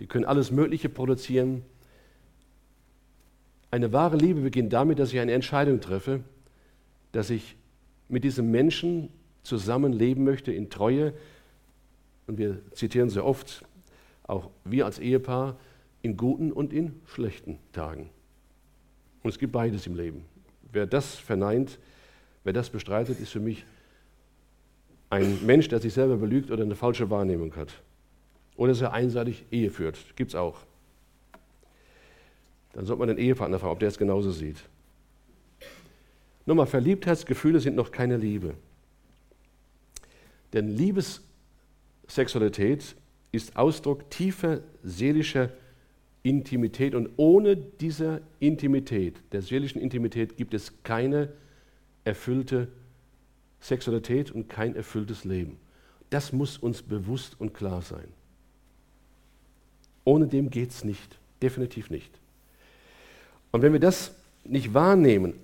die 0.00 0.06
können 0.06 0.24
alles 0.24 0.50
Mögliche 0.50 0.88
produzieren. 0.88 1.62
Eine 3.70 3.92
wahre 3.92 4.16
Liebe 4.16 4.40
beginnt 4.40 4.72
damit, 4.72 4.98
dass 4.98 5.12
ich 5.12 5.18
eine 5.18 5.32
Entscheidung 5.32 5.80
treffe, 5.80 6.20
dass 7.12 7.30
ich 7.30 7.56
mit 8.12 8.24
diesem 8.24 8.50
Menschen 8.50 9.08
zusammenleben 9.42 10.22
möchte 10.22 10.52
in 10.52 10.70
Treue. 10.70 11.14
Und 12.26 12.38
wir 12.38 12.60
zitieren 12.72 13.08
sehr 13.08 13.24
oft, 13.24 13.64
auch 14.24 14.50
wir 14.64 14.84
als 14.84 14.98
Ehepaar, 14.98 15.56
in 16.02 16.16
guten 16.16 16.52
und 16.52 16.72
in 16.72 17.00
schlechten 17.06 17.58
Tagen. 17.72 18.10
Und 19.22 19.30
es 19.30 19.38
gibt 19.38 19.52
beides 19.52 19.86
im 19.86 19.96
Leben. 19.96 20.24
Wer 20.72 20.86
das 20.86 21.14
verneint, 21.14 21.78
wer 22.44 22.52
das 22.52 22.70
bestreitet, 22.70 23.18
ist 23.18 23.30
für 23.30 23.40
mich 23.40 23.64
ein 25.10 25.44
Mensch, 25.46 25.68
der 25.68 25.80
sich 25.80 25.94
selber 25.94 26.16
belügt 26.16 26.50
oder 26.50 26.64
eine 26.64 26.74
falsche 26.74 27.08
Wahrnehmung 27.08 27.54
hat. 27.56 27.82
Oder 28.56 28.78
er 28.78 28.92
einseitig 28.92 29.44
Ehe 29.50 29.70
führt. 29.70 29.98
Gibt 30.16 30.32
es 30.32 30.34
auch. 30.34 30.58
Dann 32.74 32.84
sollte 32.84 32.98
man 32.98 33.08
den 33.08 33.18
Ehepartner 33.18 33.58
fragen, 33.58 33.72
ob 33.72 33.80
der 33.80 33.88
es 33.88 33.98
genauso 33.98 34.32
sieht. 34.32 34.62
Nochmal, 36.46 36.66
Verliebtheitsgefühle 36.66 37.60
sind 37.60 37.76
noch 37.76 37.92
keine 37.92 38.16
Liebe. 38.16 38.54
Denn 40.52 40.68
Liebessexualität 40.68 42.96
ist 43.30 43.56
Ausdruck 43.56 44.10
tiefer 44.10 44.60
seelischer 44.82 45.50
Intimität 46.22 46.94
und 46.94 47.10
ohne 47.16 47.56
diese 47.56 48.20
Intimität, 48.38 49.16
der 49.32 49.42
seelischen 49.42 49.80
Intimität, 49.80 50.36
gibt 50.36 50.54
es 50.54 50.82
keine 50.82 51.32
erfüllte 52.04 52.68
Sexualität 53.60 54.30
und 54.30 54.48
kein 54.48 54.76
erfülltes 54.76 55.24
Leben. 55.24 55.58
Das 56.10 56.32
muss 56.32 56.58
uns 56.58 56.82
bewusst 56.82 57.40
und 57.40 57.54
klar 57.54 57.82
sein. 57.82 58.06
Ohne 60.04 60.26
dem 60.26 60.50
geht 60.50 60.70
es 60.70 60.84
nicht, 60.84 61.18
definitiv 61.40 61.90
nicht. 61.90 62.12
Und 63.50 63.62
wenn 63.62 63.72
wir 63.72 63.80
das 63.80 64.14
nicht 64.44 64.74
wahrnehmen 64.74 65.34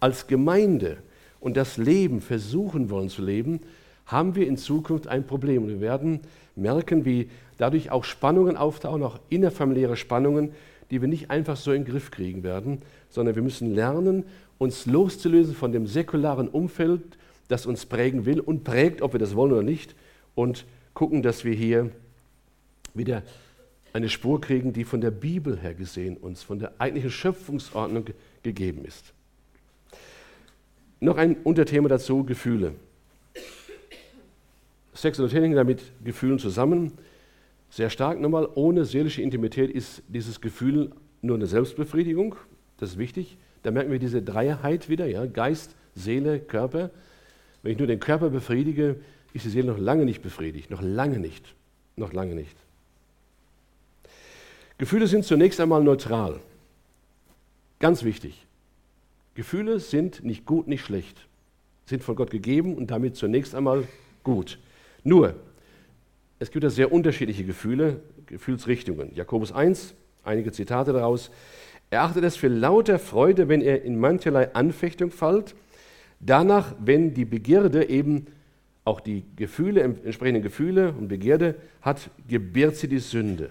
als 0.00 0.26
Gemeinde 0.26 0.98
und 1.40 1.56
das 1.56 1.76
Leben 1.76 2.20
versuchen 2.20 2.90
wollen 2.90 3.08
zu 3.08 3.22
leben, 3.22 3.60
haben 4.06 4.34
wir 4.36 4.46
in 4.46 4.56
Zukunft 4.56 5.08
ein 5.08 5.26
Problem. 5.26 5.68
Wir 5.68 5.80
werden 5.80 6.20
merken, 6.54 7.04
wie 7.04 7.28
dadurch 7.58 7.90
auch 7.90 8.04
Spannungen 8.04 8.56
auftauchen, 8.56 9.02
auch 9.02 9.18
innerfamiliäre 9.28 9.96
Spannungen, 9.96 10.52
die 10.90 11.00
wir 11.00 11.08
nicht 11.08 11.30
einfach 11.30 11.56
so 11.56 11.72
in 11.72 11.84
den 11.84 11.90
Griff 11.90 12.10
kriegen 12.10 12.42
werden, 12.42 12.82
sondern 13.10 13.34
wir 13.34 13.42
müssen 13.42 13.74
lernen, 13.74 14.24
uns 14.58 14.86
loszulösen 14.86 15.54
von 15.54 15.72
dem 15.72 15.86
säkularen 15.86 16.48
Umfeld, 16.48 17.02
das 17.48 17.66
uns 17.66 17.86
prägen 17.86 18.24
will 18.24 18.40
und 18.40 18.64
prägt, 18.64 19.02
ob 19.02 19.12
wir 19.12 19.20
das 19.20 19.34
wollen 19.34 19.52
oder 19.52 19.62
nicht, 19.62 19.94
und 20.34 20.64
gucken, 20.94 21.22
dass 21.22 21.44
wir 21.44 21.54
hier 21.54 21.90
wieder 22.94 23.22
eine 23.92 24.08
Spur 24.08 24.40
kriegen, 24.40 24.72
die 24.72 24.84
von 24.84 25.00
der 25.00 25.10
Bibel 25.10 25.58
her 25.58 25.74
gesehen 25.74 26.16
uns, 26.16 26.42
von 26.42 26.58
der 26.58 26.72
eigentlichen 26.78 27.10
Schöpfungsordnung 27.10 28.06
gegeben 28.42 28.84
ist. 28.84 29.12
Noch 31.00 31.16
ein 31.16 31.36
Unterthema 31.44 31.88
dazu, 31.88 32.24
Gefühle. 32.24 32.74
Sexualität 34.94 35.42
hängt 35.42 35.56
damit 35.56 35.82
Gefühlen 36.04 36.38
zusammen. 36.38 36.92
Sehr 37.70 37.90
stark 37.90 38.20
nochmal, 38.20 38.48
ohne 38.54 38.84
seelische 38.84 39.20
Intimität 39.20 39.70
ist 39.70 40.02
dieses 40.08 40.40
Gefühl 40.40 40.92
nur 41.20 41.36
eine 41.36 41.46
Selbstbefriedigung. 41.46 42.36
Das 42.78 42.90
ist 42.90 42.98
wichtig. 42.98 43.36
Da 43.62 43.70
merken 43.70 43.90
wir 43.90 43.98
diese 43.98 44.22
Dreiheit 44.22 44.88
wieder, 44.88 45.06
ja? 45.06 45.26
Geist, 45.26 45.74
Seele, 45.94 46.38
Körper. 46.38 46.90
Wenn 47.62 47.72
ich 47.72 47.78
nur 47.78 47.86
den 47.86 48.00
Körper 48.00 48.30
befriedige, 48.30 48.96
ist 49.32 49.44
die 49.44 49.50
Seele 49.50 49.66
noch 49.66 49.78
lange 49.78 50.04
nicht 50.04 50.22
befriedigt. 50.22 50.70
Noch 50.70 50.82
lange 50.82 51.18
nicht. 51.18 51.54
Noch 51.96 52.12
lange 52.12 52.34
nicht. 52.34 52.56
Gefühle 54.78 55.06
sind 55.06 55.24
zunächst 55.24 55.60
einmal 55.60 55.82
neutral. 55.82 56.40
Ganz 57.80 58.04
wichtig. 58.04 58.46
Gefühle 59.36 59.78
sind 59.78 60.24
nicht 60.24 60.46
gut, 60.46 60.66
nicht 60.66 60.84
schlecht. 60.84 61.26
Sind 61.84 62.02
von 62.02 62.16
Gott 62.16 62.30
gegeben 62.30 62.74
und 62.74 62.90
damit 62.90 63.16
zunächst 63.16 63.54
einmal 63.54 63.84
gut. 64.24 64.58
Nur, 65.04 65.34
es 66.38 66.50
gibt 66.50 66.64
ja 66.64 66.70
sehr 66.70 66.90
unterschiedliche 66.90 67.44
Gefühle, 67.44 68.00
Gefühlsrichtungen. 68.26 69.14
Jakobus 69.14 69.52
1, 69.52 69.94
einige 70.24 70.52
Zitate 70.52 70.92
daraus. 70.92 71.30
Er 71.90 72.02
achtet 72.02 72.24
es 72.24 72.34
für 72.34 72.48
lauter 72.48 72.98
Freude, 72.98 73.48
wenn 73.48 73.60
er 73.60 73.82
in 73.82 74.00
mancherlei 74.00 74.52
Anfechtung 74.54 75.10
fällt. 75.10 75.54
Danach, 76.18 76.74
wenn 76.80 77.14
die 77.14 77.26
Begierde 77.26 77.88
eben 77.88 78.26
auch 78.84 79.00
die 79.00 79.22
Gefühle, 79.36 79.82
entsprechenden 79.82 80.42
Gefühle 80.42 80.92
und 80.92 81.08
Begierde 81.08 81.56
hat, 81.82 82.10
gebiert 82.26 82.76
sie 82.76 82.88
die 82.88 83.00
Sünde. 83.00 83.50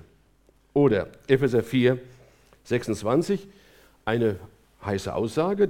Oder 0.74 1.10
Epheser 1.28 1.62
4, 1.62 2.00
26, 2.63 3.48
eine 4.04 4.38
heiße 4.86 5.13
Aussage, 5.13 5.69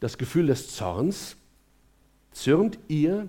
das 0.00 0.18
Gefühl 0.18 0.46
des 0.46 0.74
Zorns 0.74 1.36
zürnt 2.32 2.78
ihr 2.88 3.28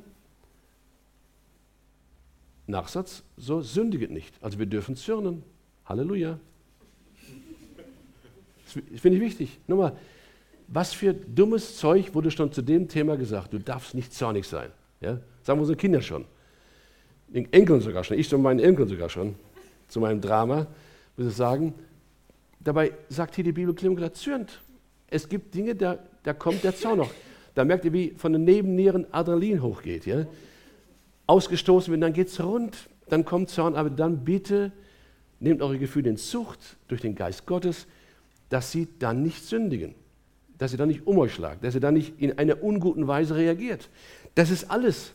Nachsatz, 2.65 3.23
so 3.37 3.61
sündiget 3.61 4.11
nicht. 4.11 4.33
Also 4.41 4.57
wir 4.57 4.65
dürfen 4.65 4.95
zürnen. 4.95 5.43
Halleluja. 5.85 6.39
Das 8.63 9.01
finde 9.01 9.17
ich 9.17 9.23
wichtig. 9.23 9.59
Nochmal, 9.67 9.97
was 10.67 10.93
für 10.93 11.13
dummes 11.13 11.77
Zeug 11.77 12.15
wurde 12.15 12.31
schon 12.31 12.51
zu 12.51 12.61
dem 12.61 12.87
Thema 12.87 13.17
gesagt? 13.17 13.53
Du 13.53 13.59
darfst 13.59 13.93
nicht 13.93 14.13
zornig 14.13 14.47
sein. 14.47 14.71
Ja? 15.01 15.19
Sagen 15.43 15.59
unsere 15.59 15.77
Kinder 15.77 16.01
schon. 16.01 16.25
Den 17.27 17.51
Enkeln 17.51 17.81
sogar 17.81 18.03
schon. 18.03 18.17
Ich 18.17 18.29
zu 18.29 18.37
meinen 18.37 18.59
Enkeln 18.59 18.87
sogar 18.87 19.09
schon. 19.09 19.35
Zu 19.87 19.99
meinem 19.99 20.21
Drama. 20.21 20.67
Muss 21.17 21.27
ich 21.27 21.35
sagen. 21.35 21.73
Dabei 22.59 22.93
sagt 23.09 23.35
hier 23.35 23.43
die 23.43 23.51
Bibel 23.51 23.75
klipp 23.75 23.97
klar, 23.97 24.13
zürnt. 24.13 24.61
Es 25.07 25.29
gibt 25.29 25.53
Dinge, 25.53 25.75
da, 25.75 25.99
da 26.23 26.33
kommt 26.33 26.63
der 26.63 26.75
Zorn 26.75 26.97
noch. 26.97 27.11
Da 27.55 27.63
merkt 27.65 27.85
ihr, 27.85 27.93
wie 27.93 28.13
von 28.17 28.33
den 28.33 28.45
Nebennieren 28.45 29.05
Adrenalin 29.11 29.61
hochgeht. 29.61 30.05
Ja? 30.05 30.25
ausgestoßen 31.27 31.91
werden, 31.91 32.01
dann 32.01 32.13
geht 32.13 32.27
es 32.27 32.43
rund, 32.43 32.89
dann 33.09 33.25
kommt 33.25 33.49
Zorn, 33.49 33.75
aber 33.75 33.89
dann 33.89 34.23
bitte 34.23 34.71
nehmt 35.39 35.61
eure 35.61 35.77
Gefühle 35.77 36.09
in 36.09 36.17
Zucht 36.17 36.77
durch 36.87 37.01
den 37.01 37.15
Geist 37.15 37.45
Gottes, 37.45 37.87
dass 38.49 38.71
sie 38.71 38.87
dann 38.99 39.23
nicht 39.23 39.43
sündigen, 39.43 39.95
dass 40.57 40.71
sie 40.71 40.77
dann 40.77 40.89
nicht 40.89 41.07
um 41.07 41.17
euch 41.17 41.33
schlagt, 41.33 41.63
dass 41.63 41.75
ihr 41.75 41.81
dann 41.81 41.95
nicht 41.95 42.19
in 42.21 42.37
einer 42.37 42.63
unguten 42.63 43.07
Weise 43.07 43.35
reagiert. 43.35 43.89
Das 44.35 44.49
ist 44.49 44.69
alles. 44.69 45.13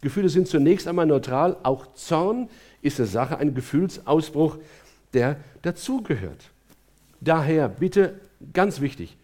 Gefühle 0.00 0.28
sind 0.28 0.48
zunächst 0.48 0.86
einmal 0.86 1.06
neutral, 1.06 1.56
auch 1.62 1.94
Zorn 1.94 2.48
ist 2.82 3.00
eine 3.00 3.08
Sache, 3.08 3.38
ein 3.38 3.54
Gefühlsausbruch, 3.54 4.58
der 5.12 5.36
dazugehört. 5.62 6.50
Daher 7.20 7.68
bitte, 7.68 8.20
ganz 8.52 8.80
wichtig, 8.80 9.16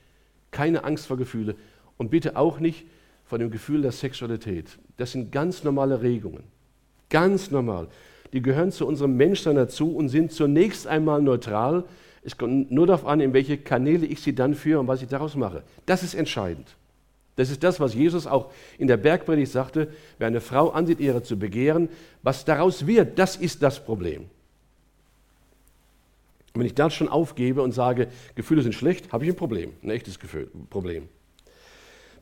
keine 0.50 0.84
Angst 0.84 1.06
vor 1.06 1.16
Gefühle 1.16 1.56
und 1.96 2.10
bitte 2.10 2.36
auch 2.36 2.60
nicht 2.60 2.86
von 3.24 3.40
dem 3.40 3.50
Gefühl 3.50 3.82
der 3.82 3.92
Sexualität. 3.92 4.78
Das 4.96 5.12
sind 5.12 5.32
ganz 5.32 5.64
normale 5.64 6.02
Regungen. 6.02 6.44
Ganz 7.10 7.50
normal. 7.50 7.88
Die 8.32 8.42
gehören 8.42 8.72
zu 8.72 8.86
unserem 8.86 9.16
Menschsein 9.16 9.56
dazu 9.56 9.94
und 9.94 10.08
sind 10.08 10.32
zunächst 10.32 10.86
einmal 10.86 11.22
neutral. 11.22 11.84
Es 12.22 12.36
kommt 12.36 12.70
nur 12.70 12.86
darauf 12.86 13.06
an, 13.06 13.20
in 13.20 13.32
welche 13.32 13.58
Kanäle 13.58 14.06
ich 14.06 14.20
sie 14.20 14.34
dann 14.34 14.54
führe 14.54 14.80
und 14.80 14.88
was 14.88 15.02
ich 15.02 15.08
daraus 15.08 15.36
mache. 15.36 15.62
Das 15.86 16.02
ist 16.02 16.14
entscheidend. 16.14 16.74
Das 17.36 17.50
ist 17.50 17.62
das, 17.64 17.80
was 17.80 17.94
Jesus 17.94 18.26
auch 18.26 18.52
in 18.78 18.86
der 18.86 18.96
Bergpredigt 18.96 19.50
sagte, 19.50 19.88
wer 20.18 20.28
eine 20.28 20.40
Frau 20.40 20.70
ansieht, 20.70 21.00
ihre 21.00 21.22
zu 21.22 21.38
begehren, 21.38 21.88
was 22.22 22.44
daraus 22.44 22.86
wird, 22.86 23.18
das 23.18 23.36
ist 23.36 23.62
das 23.62 23.84
Problem. 23.84 24.26
Und 26.54 26.60
wenn 26.60 26.66
ich 26.66 26.74
das 26.74 26.94
schon 26.94 27.08
aufgebe 27.08 27.62
und 27.62 27.72
sage, 27.72 28.06
Gefühle 28.36 28.62
sind 28.62 28.76
schlecht, 28.76 29.12
habe 29.12 29.24
ich 29.24 29.30
ein 29.30 29.36
Problem, 29.36 29.72
ein 29.82 29.90
echtes 29.90 30.20
Gefühl, 30.20 30.48
Problem. 30.70 31.08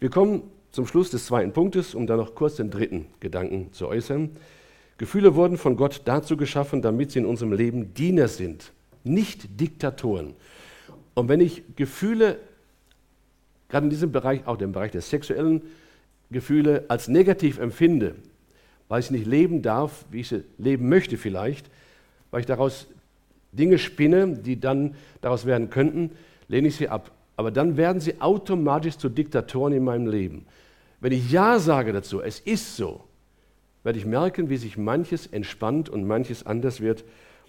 Wir 0.01 0.09
kommen 0.09 0.45
zum 0.71 0.87
Schluss 0.87 1.11
des 1.11 1.27
zweiten 1.27 1.53
Punktes, 1.53 1.95
um 1.95 2.07
dann 2.07 2.16
noch 2.16 2.35
kurz 2.35 2.57
den 2.57 2.71
dritten 2.71 3.09
Gedanken 3.21 3.75
zu 3.75 3.88
äußern. 3.88 4.31
Gefühle 4.97 5.35
wurden 5.35 5.59
von 5.59 5.77
Gott 5.77 6.01
dazu 6.07 6.38
geschaffen, 6.38 6.81
damit 6.81 7.11
sie 7.11 7.18
in 7.18 7.27
unserem 7.27 7.53
Leben 7.53 7.92
Diener 7.92 8.27
sind, 8.27 8.73
nicht 9.05 9.61
Diktatoren. 9.61 10.33
Und 11.12 11.29
wenn 11.29 11.40
ich 11.42 11.62
Gefühle, 11.77 12.38
gerade 13.68 13.85
in 13.85 13.90
diesem 13.90 14.12
Bereich, 14.12 14.47
auch 14.47 14.59
im 14.61 14.73
Bereich 14.73 14.92
der 14.92 15.03
sexuellen 15.03 15.61
Gefühle, 16.31 16.87
als 16.88 17.07
negativ 17.07 17.59
empfinde, 17.59 18.14
weil 18.88 19.01
ich 19.01 19.11
nicht 19.11 19.27
leben 19.27 19.61
darf, 19.61 20.07
wie 20.11 20.21
ich 20.21 20.29
sie 20.29 20.45
leben 20.57 20.88
möchte 20.88 21.18
vielleicht, 21.18 21.68
weil 22.31 22.40
ich 22.40 22.47
daraus 22.47 22.87
Dinge 23.52 23.78
spinne, 23.78 24.36
die 24.36 24.58
dann 24.58 24.94
daraus 25.20 25.46
werden 25.46 25.70
könnten, 25.70 26.10
lehne 26.48 26.68
ich 26.68 26.76
sie 26.76 26.88
ab. 26.88 27.10
Aber 27.36 27.50
dann 27.50 27.76
werden 27.76 28.00
sie 28.00 28.20
automatisch 28.20 28.96
zu 28.96 29.08
Diktatoren 29.08 29.72
in 29.72 29.84
meinem 29.84 30.06
Leben. 30.06 30.46
Wenn 31.00 31.12
ich 31.12 31.30
Ja 31.30 31.58
sage 31.58 31.92
dazu, 31.92 32.20
es 32.20 32.40
ist 32.40 32.76
so, 32.76 33.02
werde 33.82 33.98
ich 33.98 34.06
merken, 34.06 34.48
wie 34.48 34.56
sich 34.56 34.76
manches 34.76 35.26
entspannt 35.26 35.88
und 35.88 36.06
manches 36.06 36.46
anders 36.46 36.80
wird 36.80 37.04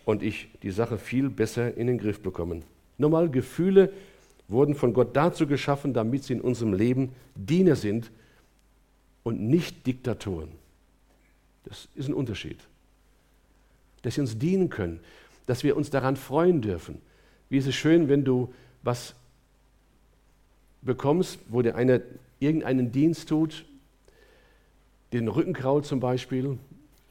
und 0.05 0.23
ich 0.23 0.49
die 0.63 0.71
Sache 0.71 0.97
viel 0.97 1.29
besser 1.29 1.75
in 1.77 1.87
den 1.87 1.97
Griff 1.97 2.21
bekomme. 2.21 2.61
Nochmal, 2.97 3.29
Gefühle 3.29 3.91
wurden 4.47 4.75
von 4.75 4.93
Gott 4.93 5.15
dazu 5.15 5.47
geschaffen, 5.47 5.93
damit 5.93 6.23
sie 6.23 6.33
in 6.33 6.41
unserem 6.41 6.73
Leben 6.73 7.11
Diener 7.35 7.75
sind 7.75 8.11
und 9.23 9.41
nicht 9.41 9.85
Diktatoren. 9.85 10.49
Das 11.63 11.87
ist 11.95 12.09
ein 12.09 12.13
Unterschied. 12.13 12.57
Dass 14.01 14.15
sie 14.15 14.21
uns 14.21 14.37
dienen 14.37 14.69
können, 14.69 14.99
dass 15.45 15.63
wir 15.63 15.75
uns 15.75 15.89
daran 15.89 16.15
freuen 16.15 16.61
dürfen. 16.61 17.01
Wie 17.49 17.57
ist 17.57 17.67
es 17.67 17.75
schön, 17.75 18.09
wenn 18.09 18.23
du 18.23 18.53
was 18.81 19.15
bekommst, 20.81 21.39
wo 21.49 21.61
dir 21.61 21.75
einer 21.75 22.01
irgendeinen 22.39 22.91
Dienst 22.91 23.29
tut, 23.29 23.65
den 25.13 25.27
Rücken 25.27 25.53
kraut 25.53 25.85
zum 25.85 25.99
Beispiel, 25.99 26.57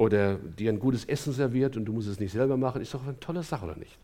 oder 0.02 0.34
dir 0.34 0.72
ein 0.72 0.80
gutes 0.80 1.04
Essen 1.04 1.32
serviert 1.32 1.76
und 1.76 1.84
du 1.84 1.92
musst 1.92 2.08
es 2.08 2.18
nicht 2.18 2.32
selber 2.32 2.56
machen, 2.56 2.82
ist 2.82 2.92
doch 2.92 3.04
eine 3.04 3.18
tolle 3.20 3.42
Sache, 3.42 3.66
oder 3.66 3.76
nicht? 3.76 3.98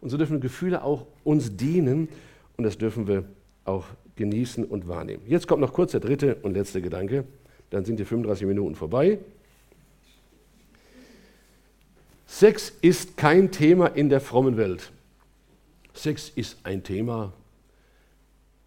Und 0.00 0.10
so 0.10 0.16
dürfen 0.16 0.40
Gefühle 0.40 0.82
auch 0.82 1.06
uns 1.22 1.56
dienen 1.56 2.08
und 2.56 2.64
das 2.64 2.76
dürfen 2.76 3.06
wir 3.06 3.24
auch 3.64 3.84
genießen 4.16 4.64
und 4.64 4.88
wahrnehmen. 4.88 5.22
Jetzt 5.28 5.46
kommt 5.46 5.60
noch 5.60 5.72
kurz 5.72 5.92
der 5.92 6.00
dritte 6.00 6.36
und 6.42 6.54
letzte 6.54 6.82
Gedanke, 6.82 7.24
dann 7.70 7.84
sind 7.84 8.00
die 8.00 8.04
35 8.04 8.46
Minuten 8.46 8.74
vorbei. 8.74 9.20
Sex 12.32 12.72
ist 12.80 13.18
kein 13.18 13.50
Thema 13.52 13.88
in 13.88 14.08
der 14.08 14.18
frommen 14.18 14.56
Welt. 14.56 14.90
Sex 15.92 16.30
ist 16.34 16.56
ein 16.64 16.82
Thema 16.82 17.34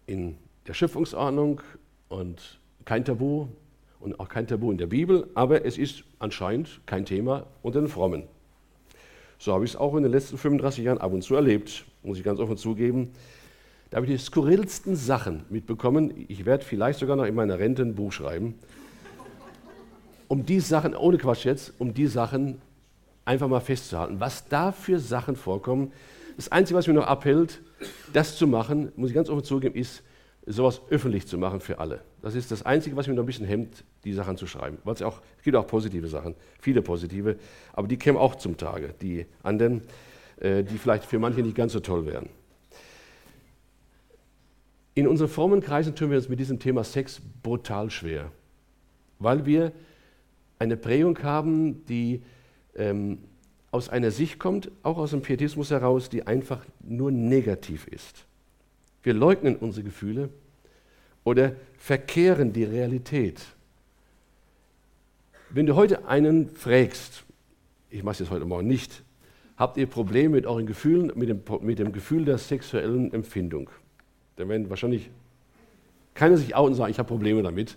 in 0.06 0.38
der 0.68 0.72
Schöpfungsordnung 0.72 1.60
und 2.08 2.60
kein 2.84 3.04
Tabu 3.04 3.48
und 3.98 4.20
auch 4.20 4.28
kein 4.28 4.46
Tabu 4.46 4.70
in 4.70 4.78
der 4.78 4.86
Bibel, 4.86 5.26
aber 5.34 5.64
es 5.66 5.78
ist 5.78 6.04
anscheinend 6.20 6.80
kein 6.86 7.04
Thema 7.04 7.44
unter 7.62 7.80
den 7.80 7.88
Frommen. 7.88 8.22
So 9.40 9.52
habe 9.52 9.64
ich 9.64 9.72
es 9.72 9.76
auch 9.76 9.96
in 9.96 10.04
den 10.04 10.12
letzten 10.12 10.38
35 10.38 10.84
Jahren 10.84 10.98
ab 10.98 11.12
und 11.12 11.22
zu 11.22 11.34
erlebt, 11.34 11.84
muss 12.04 12.18
ich 12.18 12.24
ganz 12.24 12.38
offen 12.38 12.56
zugeben. 12.56 13.10
Da 13.90 13.96
habe 13.96 14.06
ich 14.06 14.12
die 14.12 14.24
skurrilsten 14.24 14.94
Sachen 14.94 15.44
mitbekommen. 15.50 16.24
Ich 16.28 16.46
werde 16.46 16.64
vielleicht 16.64 17.00
sogar 17.00 17.16
noch 17.16 17.26
in 17.26 17.34
meiner 17.34 17.58
Rente 17.58 17.82
ein 17.82 17.96
Buch 17.96 18.12
schreiben. 18.12 18.54
Um 20.28 20.46
die 20.46 20.60
Sachen, 20.60 20.94
ohne 20.94 21.18
Quatsch 21.18 21.44
jetzt, 21.44 21.74
um 21.78 21.92
die 21.92 22.06
Sachen 22.06 22.62
einfach 23.26 23.48
mal 23.48 23.60
festzuhalten, 23.60 24.20
was 24.20 24.48
da 24.48 24.72
für 24.72 24.98
Sachen 24.98 25.36
vorkommen. 25.36 25.92
Das 26.36 26.50
Einzige, 26.50 26.78
was 26.78 26.86
mich 26.86 26.96
noch 26.96 27.06
abhält, 27.06 27.60
das 28.12 28.36
zu 28.36 28.46
machen, 28.46 28.92
muss 28.96 29.10
ich 29.10 29.14
ganz 29.14 29.28
offen 29.28 29.44
zugeben, 29.44 29.74
ist, 29.74 30.02
sowas 30.46 30.80
öffentlich 30.90 31.26
zu 31.26 31.38
machen 31.38 31.60
für 31.60 31.80
alle. 31.80 32.02
Das 32.22 32.36
ist 32.36 32.52
das 32.52 32.64
Einzige, 32.64 32.96
was 32.96 33.08
mich 33.08 33.16
noch 33.16 33.24
ein 33.24 33.26
bisschen 33.26 33.46
hemmt, 33.46 33.84
die 34.04 34.12
Sachen 34.12 34.36
zu 34.36 34.46
schreiben. 34.46 34.78
Weil 34.84 34.94
es, 34.94 35.02
auch, 35.02 35.20
es 35.38 35.42
gibt 35.42 35.56
auch 35.56 35.66
positive 35.66 36.06
Sachen, 36.06 36.36
viele 36.60 36.82
positive, 36.82 37.36
aber 37.72 37.88
die 37.88 37.96
kämen 37.96 38.16
auch 38.16 38.36
zum 38.36 38.56
Tage, 38.56 38.94
die 39.02 39.26
anderen, 39.42 39.82
äh, 40.38 40.62
die 40.62 40.78
vielleicht 40.78 41.04
für 41.04 41.18
manche 41.18 41.42
nicht 41.42 41.56
ganz 41.56 41.72
so 41.72 41.80
toll 41.80 42.06
wären. 42.06 42.28
In 44.94 45.08
unseren 45.08 45.28
Formenkreisen 45.28 45.94
tun 45.96 46.10
wir 46.10 46.16
uns 46.16 46.28
mit 46.28 46.38
diesem 46.38 46.60
Thema 46.60 46.84
Sex 46.84 47.20
brutal 47.42 47.90
schwer, 47.90 48.30
weil 49.18 49.44
wir 49.44 49.72
eine 50.58 50.76
Prägung 50.76 51.22
haben, 51.22 51.84
die 51.86 52.22
ähm, 52.76 53.18
aus 53.70 53.88
einer 53.88 54.10
Sicht 54.10 54.38
kommt, 54.38 54.70
auch 54.82 54.96
aus 54.96 55.10
dem 55.10 55.22
Pietismus 55.22 55.70
heraus, 55.70 56.08
die 56.08 56.26
einfach 56.26 56.64
nur 56.80 57.10
negativ 57.10 57.86
ist. 57.88 58.24
Wir 59.02 59.14
leugnen 59.14 59.56
unsere 59.56 59.84
Gefühle 59.84 60.30
oder 61.24 61.52
verkehren 61.78 62.52
die 62.52 62.64
Realität. 62.64 63.40
Wenn 65.50 65.66
du 65.66 65.76
heute 65.76 66.08
einen 66.08 66.48
fragst, 66.48 67.24
ich 67.90 68.02
mache 68.02 68.14
es 68.14 68.18
jetzt 68.20 68.30
heute 68.30 68.46
Morgen 68.46 68.66
nicht, 68.66 69.02
habt 69.56 69.76
ihr 69.76 69.86
Probleme 69.86 70.30
mit 70.30 70.46
euren 70.46 70.66
Gefühlen, 70.66 71.12
mit 71.14 71.28
dem, 71.28 71.42
mit 71.60 71.78
dem 71.78 71.92
Gefühl 71.92 72.24
der 72.24 72.38
sexuellen 72.38 73.12
Empfindung? 73.12 73.70
Dann 74.36 74.48
werden 74.48 74.70
wahrscheinlich 74.70 75.10
keiner 76.14 76.36
sich 76.36 76.54
auch 76.54 76.66
und 76.66 76.74
sagen, 76.74 76.90
ich 76.90 76.98
habe 76.98 77.08
Probleme 77.08 77.42
damit. 77.42 77.76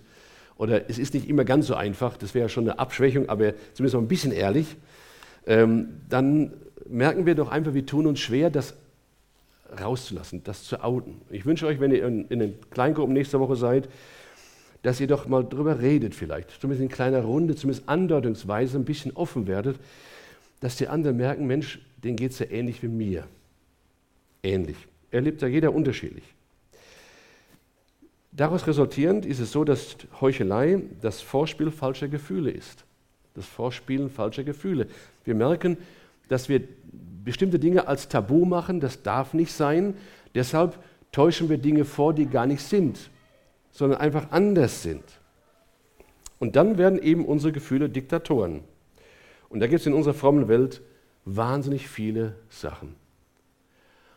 Oder 0.59 0.89
es 0.89 0.99
ist 0.99 1.13
nicht 1.13 1.27
immer 1.29 1.45
ganz 1.45 1.67
so 1.67 1.73
einfach, 1.73 2.17
das 2.17 2.35
wäre 2.35 2.49
schon 2.49 2.65
eine 2.69 2.79
Abschwächung, 2.79 3.29
aber 3.29 3.53
zumindest 3.73 3.95
mal 3.95 4.01
ein 4.01 4.09
bisschen 4.09 4.33
ehrlich. 4.33 4.75
Ähm, 5.47 6.01
dann 6.09 6.51
merken 6.85 7.25
wir 7.25 7.33
doch 7.33 7.49
einfach, 7.49 7.73
wir 7.73 7.85
tun 7.85 8.05
uns 8.05 8.19
schwer, 8.19 8.49
das 8.49 8.75
rauszulassen, 9.81 10.43
das 10.43 10.65
zu 10.65 10.83
outen. 10.83 11.21
Ich 11.29 11.45
wünsche 11.45 11.65
euch, 11.65 11.79
wenn 11.79 11.91
ihr 11.91 12.05
in, 12.05 12.27
in 12.27 12.39
den 12.39 12.55
Kleingruppen 12.71 13.13
nächste 13.13 13.39
Woche 13.39 13.55
seid, 13.55 13.87
dass 14.81 14.99
ihr 14.99 15.07
doch 15.07 15.29
mal 15.29 15.45
drüber 15.45 15.79
redet 15.79 16.13
vielleicht, 16.13 16.51
zumindest 16.59 16.83
in 16.83 16.89
kleiner 16.89 17.21
Runde, 17.21 17.55
zumindest 17.55 17.87
andeutungsweise 17.87 18.77
ein 18.77 18.85
bisschen 18.85 19.15
offen 19.15 19.47
werdet, 19.47 19.79
dass 20.59 20.75
die 20.75 20.89
anderen 20.89 21.15
merken, 21.15 21.47
Mensch, 21.47 21.79
denen 22.03 22.17
geht 22.17 22.33
es 22.33 22.39
ja 22.39 22.47
ähnlich 22.47 22.83
wie 22.83 22.89
mir. 22.89 23.23
Ähnlich. 24.43 24.75
Erlebt 25.09 25.41
ja 25.41 25.47
jeder 25.47 25.73
unterschiedlich. 25.73 26.23
Daraus 28.31 28.67
resultierend 28.67 29.25
ist 29.25 29.39
es 29.39 29.51
so, 29.51 29.63
dass 29.63 29.97
Heuchelei 30.21 30.83
das 31.01 31.21
Vorspiel 31.21 31.71
falscher 31.71 32.07
Gefühle 32.07 32.51
ist. 32.51 32.85
Das 33.33 33.45
Vorspielen 33.45 34.09
falscher 34.09 34.43
Gefühle. 34.43 34.87
Wir 35.23 35.35
merken, 35.35 35.77
dass 36.27 36.47
wir 36.47 36.61
bestimmte 37.23 37.59
Dinge 37.59 37.87
als 37.87 38.07
Tabu 38.07 38.45
machen, 38.45 38.79
das 38.79 39.01
darf 39.01 39.33
nicht 39.33 39.51
sein. 39.51 39.95
Deshalb 40.35 40.77
täuschen 41.11 41.49
wir 41.49 41.57
Dinge 41.57 41.85
vor, 41.85 42.13
die 42.13 42.27
gar 42.27 42.45
nicht 42.45 42.61
sind, 42.61 43.09
sondern 43.71 43.99
einfach 43.99 44.31
anders 44.31 44.83
sind. 44.83 45.03
Und 46.37 46.55
dann 46.55 46.77
werden 46.77 46.99
eben 47.01 47.25
unsere 47.25 47.51
Gefühle 47.51 47.89
Diktatoren. 47.89 48.61
Und 49.49 49.59
da 49.59 49.67
gibt 49.67 49.81
es 49.81 49.87
in 49.87 49.93
unserer 49.93 50.13
frommen 50.13 50.47
Welt 50.47 50.81
wahnsinnig 51.25 51.87
viele 51.87 52.35
Sachen. 52.49 52.95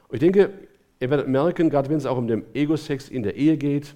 Und 0.08 0.14
ich 0.14 0.20
denke, 0.20 0.52
ihr 1.00 1.10
werdet 1.10 1.28
merken, 1.28 1.70
gerade 1.70 1.88
wenn 1.88 1.96
es 1.96 2.06
auch 2.06 2.18
um 2.18 2.28
den 2.28 2.44
Ego-Sex 2.54 3.08
in 3.08 3.22
der 3.22 3.36
Ehe 3.36 3.56
geht 3.56 3.94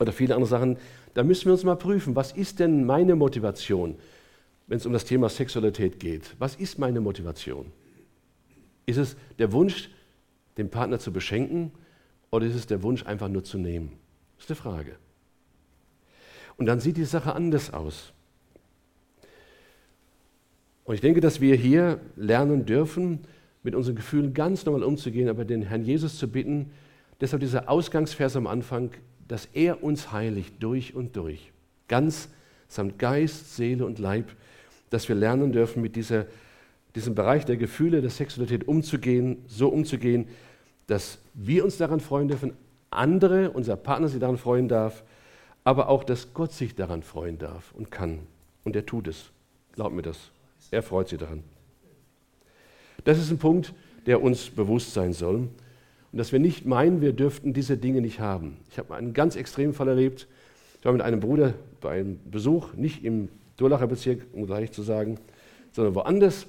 oder 0.00 0.12
viele 0.12 0.34
andere 0.34 0.48
Sachen, 0.48 0.78
da 1.14 1.22
müssen 1.22 1.44
wir 1.44 1.52
uns 1.52 1.62
mal 1.62 1.76
prüfen, 1.76 2.16
was 2.16 2.32
ist 2.32 2.58
denn 2.58 2.84
meine 2.86 3.14
Motivation, 3.14 3.96
wenn 4.66 4.78
es 4.78 4.86
um 4.86 4.92
das 4.92 5.04
Thema 5.04 5.28
Sexualität 5.28 6.00
geht? 6.00 6.34
Was 6.38 6.56
ist 6.56 6.78
meine 6.78 7.00
Motivation? 7.00 7.70
Ist 8.86 8.96
es 8.96 9.16
der 9.38 9.52
Wunsch, 9.52 9.90
den 10.56 10.70
Partner 10.70 10.98
zu 10.98 11.12
beschenken 11.12 11.70
oder 12.30 12.46
ist 12.46 12.54
es 12.54 12.66
der 12.66 12.82
Wunsch, 12.82 13.04
einfach 13.04 13.28
nur 13.28 13.44
zu 13.44 13.58
nehmen? 13.58 13.92
Das 14.36 14.44
ist 14.44 14.50
die 14.50 14.54
Frage. 14.54 14.96
Und 16.56 16.66
dann 16.66 16.80
sieht 16.80 16.96
die 16.96 17.04
Sache 17.04 17.34
anders 17.34 17.72
aus. 17.72 18.12
Und 20.84 20.94
ich 20.94 21.00
denke, 21.00 21.20
dass 21.20 21.40
wir 21.40 21.56
hier 21.56 22.00
lernen 22.16 22.64
dürfen, 22.64 23.20
mit 23.62 23.74
unseren 23.74 23.96
Gefühlen 23.96 24.32
ganz 24.32 24.64
normal 24.64 24.82
umzugehen, 24.82 25.28
aber 25.28 25.44
den 25.44 25.62
Herrn 25.62 25.84
Jesus 25.84 26.16
zu 26.16 26.26
bitten, 26.26 26.70
deshalb 27.20 27.40
dieser 27.40 27.68
Ausgangsvers 27.68 28.34
am 28.36 28.46
Anfang, 28.46 28.90
dass 29.30 29.48
er 29.52 29.82
uns 29.82 30.12
heiligt 30.12 30.54
durch 30.60 30.94
und 30.94 31.16
durch, 31.16 31.52
ganz 31.88 32.28
samt 32.68 32.98
Geist, 32.98 33.56
Seele 33.56 33.84
und 33.84 33.98
Leib, 33.98 34.30
dass 34.90 35.08
wir 35.08 35.16
lernen 35.16 35.52
dürfen, 35.52 35.82
mit 35.82 35.96
dieser 35.96 36.26
diesem 36.94 37.14
Bereich 37.14 37.44
der 37.44 37.56
Gefühle, 37.56 38.00
der 38.00 38.10
Sexualität 38.10 38.66
umzugehen, 38.66 39.44
so 39.46 39.68
umzugehen, 39.68 40.28
dass 40.86 41.18
wir 41.34 41.64
uns 41.64 41.76
daran 41.76 42.00
freuen 42.00 42.28
dürfen, 42.28 42.52
andere, 42.90 43.50
unser 43.50 43.76
Partner 43.76 44.08
sich 44.08 44.18
daran 44.18 44.38
freuen 44.38 44.68
darf, 44.68 45.04
aber 45.62 45.88
auch, 45.88 46.02
dass 46.02 46.34
Gott 46.34 46.52
sich 46.52 46.74
daran 46.74 47.02
freuen 47.02 47.38
darf 47.38 47.72
und 47.74 47.90
kann. 47.90 48.20
Und 48.64 48.74
er 48.74 48.86
tut 48.86 49.06
es. 49.06 49.30
Glaub 49.72 49.92
mir 49.92 50.02
das. 50.02 50.30
Er 50.70 50.82
freut 50.82 51.08
sich 51.08 51.18
daran. 51.18 51.44
Das 53.04 53.18
ist 53.18 53.30
ein 53.30 53.38
Punkt, 53.38 53.72
der 54.06 54.20
uns 54.20 54.50
bewusst 54.50 54.92
sein 54.92 55.12
soll. 55.12 55.48
Und 56.12 56.18
dass 56.18 56.32
wir 56.32 56.38
nicht 56.38 56.66
meinen, 56.66 57.00
wir 57.00 57.12
dürften 57.12 57.52
diese 57.52 57.76
Dinge 57.76 58.00
nicht 58.00 58.20
haben. 58.20 58.56
Ich 58.70 58.78
habe 58.78 58.94
einen 58.94 59.12
ganz 59.12 59.36
extremen 59.36 59.72
Fall 59.72 59.88
erlebt. 59.88 60.26
Ich 60.78 60.84
war 60.84 60.92
mit 60.92 61.02
einem 61.02 61.20
Bruder 61.20 61.54
bei 61.80 62.00
einem 62.00 62.18
Besuch, 62.30 62.74
nicht 62.74 63.04
im 63.04 63.28
Durlacher 63.56 63.86
Bezirk, 63.86 64.26
um 64.32 64.46
gleich 64.46 64.72
zu 64.72 64.82
sagen, 64.82 65.18
sondern 65.72 65.94
woanders 65.94 66.46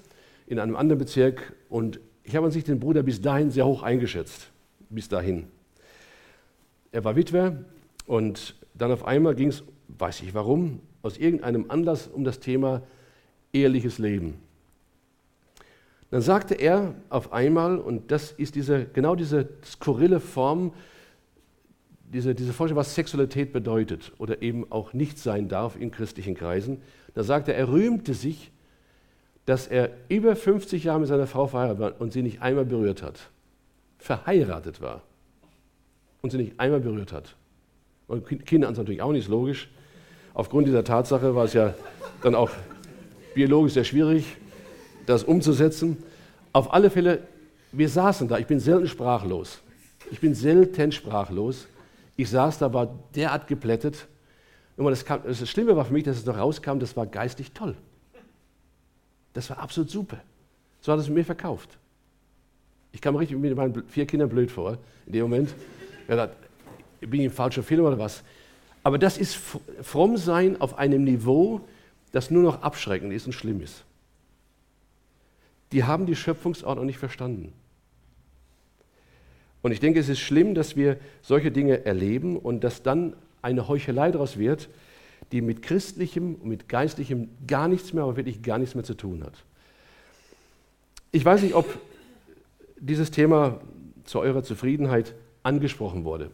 in 0.47 0.59
einem 0.59 0.75
anderen 0.75 0.99
Bezirk 0.99 1.53
und 1.69 1.99
ich 2.23 2.35
habe 2.35 2.45
an 2.45 2.51
sich 2.51 2.63
den 2.63 2.79
Bruder 2.79 3.03
bis 3.03 3.21
dahin 3.21 3.51
sehr 3.51 3.65
hoch 3.65 3.83
eingeschätzt. 3.83 4.49
Bis 4.89 5.09
dahin. 5.09 5.47
Er 6.91 7.03
war 7.03 7.15
Witwer 7.15 7.63
und 8.05 8.55
dann 8.73 8.91
auf 8.91 9.05
einmal 9.05 9.35
ging 9.35 9.49
es, 9.49 9.63
weiß 9.87 10.21
ich 10.21 10.33
warum, 10.33 10.79
aus 11.01 11.17
irgendeinem 11.17 11.65
Anlass 11.69 12.07
um 12.07 12.23
das 12.23 12.39
Thema 12.39 12.81
ehrliches 13.53 13.97
Leben. 13.97 14.35
Dann 16.11 16.21
sagte 16.21 16.55
er 16.55 16.93
auf 17.09 17.31
einmal, 17.31 17.79
und 17.79 18.11
das 18.11 18.33
ist 18.33 18.55
diese, 18.55 18.85
genau 18.85 19.15
diese 19.15 19.47
skurrile 19.65 20.19
Form, 20.19 20.73
diese, 22.13 22.35
diese 22.35 22.51
Vorstellung, 22.51 22.81
was 22.81 22.93
Sexualität 22.93 23.53
bedeutet 23.53 24.11
oder 24.17 24.41
eben 24.41 24.69
auch 24.69 24.91
nicht 24.91 25.17
sein 25.17 25.47
darf 25.47 25.77
in 25.79 25.89
christlichen 25.89 26.35
Kreisen, 26.35 26.81
da 27.13 27.23
sagte 27.23 27.53
er, 27.53 27.59
er 27.59 27.69
rühmte 27.69 28.13
sich, 28.13 28.51
dass 29.45 29.67
er 29.67 29.89
über 30.09 30.35
50 30.35 30.83
Jahre 30.83 30.99
mit 30.99 31.07
seiner 31.07 31.27
Frau 31.27 31.47
verheiratet 31.47 31.79
war 31.79 32.01
und 32.01 32.11
sie 32.11 32.21
nicht 32.21 32.41
einmal 32.41 32.65
berührt 32.65 33.01
hat. 33.01 33.29
Verheiratet 33.97 34.81
war 34.81 35.01
und 36.21 36.31
sie 36.31 36.37
nicht 36.37 36.59
einmal 36.59 36.81
berührt 36.81 37.13
hat. 37.13 37.35
Und 38.07 38.27
Kinder 38.45 38.67
an 38.67 38.73
natürlich 38.75 39.01
auch 39.01 39.13
nicht, 39.13 39.29
logisch. 39.29 39.69
Aufgrund 40.33 40.67
dieser 40.67 40.83
Tatsache 40.83 41.35
war 41.35 41.45
es 41.45 41.53
ja 41.53 41.73
dann 42.21 42.35
auch 42.35 42.51
biologisch 43.33 43.73
sehr 43.73 43.85
schwierig, 43.85 44.25
das 45.05 45.23
umzusetzen. 45.23 45.97
Auf 46.53 46.73
alle 46.73 46.89
Fälle, 46.89 47.23
wir 47.71 47.89
saßen 47.89 48.27
da, 48.27 48.37
ich 48.37 48.47
bin 48.47 48.59
selten 48.59 48.87
sprachlos. 48.87 49.59
Ich 50.11 50.19
bin 50.19 50.35
selten 50.35 50.91
sprachlos. 50.91 51.67
Ich 52.17 52.29
saß 52.29 52.59
da, 52.59 52.73
war 52.73 52.93
derart 53.15 53.47
geplättet. 53.47 54.07
Das, 54.77 55.05
kam, 55.05 55.21
das 55.23 55.47
Schlimme 55.49 55.75
war 55.75 55.85
für 55.85 55.93
mich, 55.93 56.03
dass 56.03 56.17
es 56.17 56.25
noch 56.25 56.37
rauskam, 56.37 56.79
das 56.79 56.95
war 56.97 57.05
geistig 57.05 57.51
toll. 57.51 57.75
Das 59.33 59.49
war 59.49 59.59
absolut 59.59 59.89
super. 59.89 60.19
So 60.81 60.91
hat 60.91 60.99
es 60.99 61.09
mir 61.09 61.23
verkauft. 61.23 61.77
Ich 62.91 62.99
kam 62.99 63.15
richtig 63.15 63.37
mit 63.37 63.55
meinen 63.55 63.83
vier 63.87 64.05
Kindern 64.05 64.29
blöd 64.29 64.51
vor 64.51 64.77
in 65.05 65.13
dem 65.13 65.21
Moment. 65.23 65.53
Ich 66.07 66.15
dachte, 66.15 66.35
bin 66.99 67.21
ich 67.21 67.25
im 67.27 67.31
falschen 67.31 67.63
Film 67.63 67.85
oder 67.85 67.97
was? 67.97 68.23
Aber 68.83 68.97
das 68.97 69.17
ist 69.17 69.37
fromm 69.81 70.17
sein 70.17 70.59
auf 70.59 70.77
einem 70.77 71.03
Niveau, 71.03 71.61
das 72.11 72.31
nur 72.31 72.43
noch 72.43 72.63
abschreckend 72.63 73.13
ist 73.13 73.27
und 73.27 73.33
schlimm 73.33 73.61
ist. 73.61 73.83
Die 75.71 75.83
haben 75.83 76.05
die 76.05 76.15
Schöpfungsordnung 76.15 76.85
nicht 76.85 76.97
verstanden. 76.97 77.53
Und 79.61 79.71
ich 79.71 79.79
denke, 79.79 79.99
es 79.99 80.09
ist 80.09 80.19
schlimm, 80.19 80.55
dass 80.55 80.75
wir 80.75 80.97
solche 81.21 81.51
Dinge 81.51 81.85
erleben 81.85 82.37
und 82.37 82.63
dass 82.63 82.83
dann 82.83 83.15
eine 83.41 83.67
Heuchelei 83.67 84.11
daraus 84.11 84.37
wird, 84.37 84.69
die 85.31 85.41
mit 85.41 85.61
christlichem 85.61 86.35
und 86.35 86.45
mit 86.45 86.67
geistlichem 86.67 87.29
gar 87.47 87.67
nichts 87.67 87.93
mehr, 87.93 88.03
aber 88.03 88.17
wirklich 88.17 88.41
gar 88.41 88.57
nichts 88.57 88.75
mehr 88.75 88.83
zu 88.83 88.95
tun 88.95 89.23
hat. 89.23 89.33
Ich 91.11 91.23
weiß 91.23 91.43
nicht, 91.43 91.53
ob 91.53 91.65
dieses 92.79 93.11
Thema 93.11 93.61
zu 94.03 94.19
eurer 94.19 94.43
Zufriedenheit 94.43 95.13
angesprochen 95.43 96.03
wurde. 96.03 96.31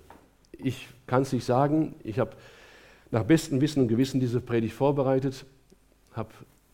Ich 0.58 0.88
kann 1.06 1.24
es 1.24 1.34
nicht 1.34 1.46
sagen. 1.46 1.96
Ich 2.04 2.20
habe 2.20 2.32
nach 3.12 3.24
bestem 3.24 3.62
Wissen 3.62 3.82
und 3.82 3.88
Gewissen 3.88 4.20
diese 4.20 4.42
Predigt 4.42 4.74
vorbereitet, 4.74 5.46
habe 6.14 6.30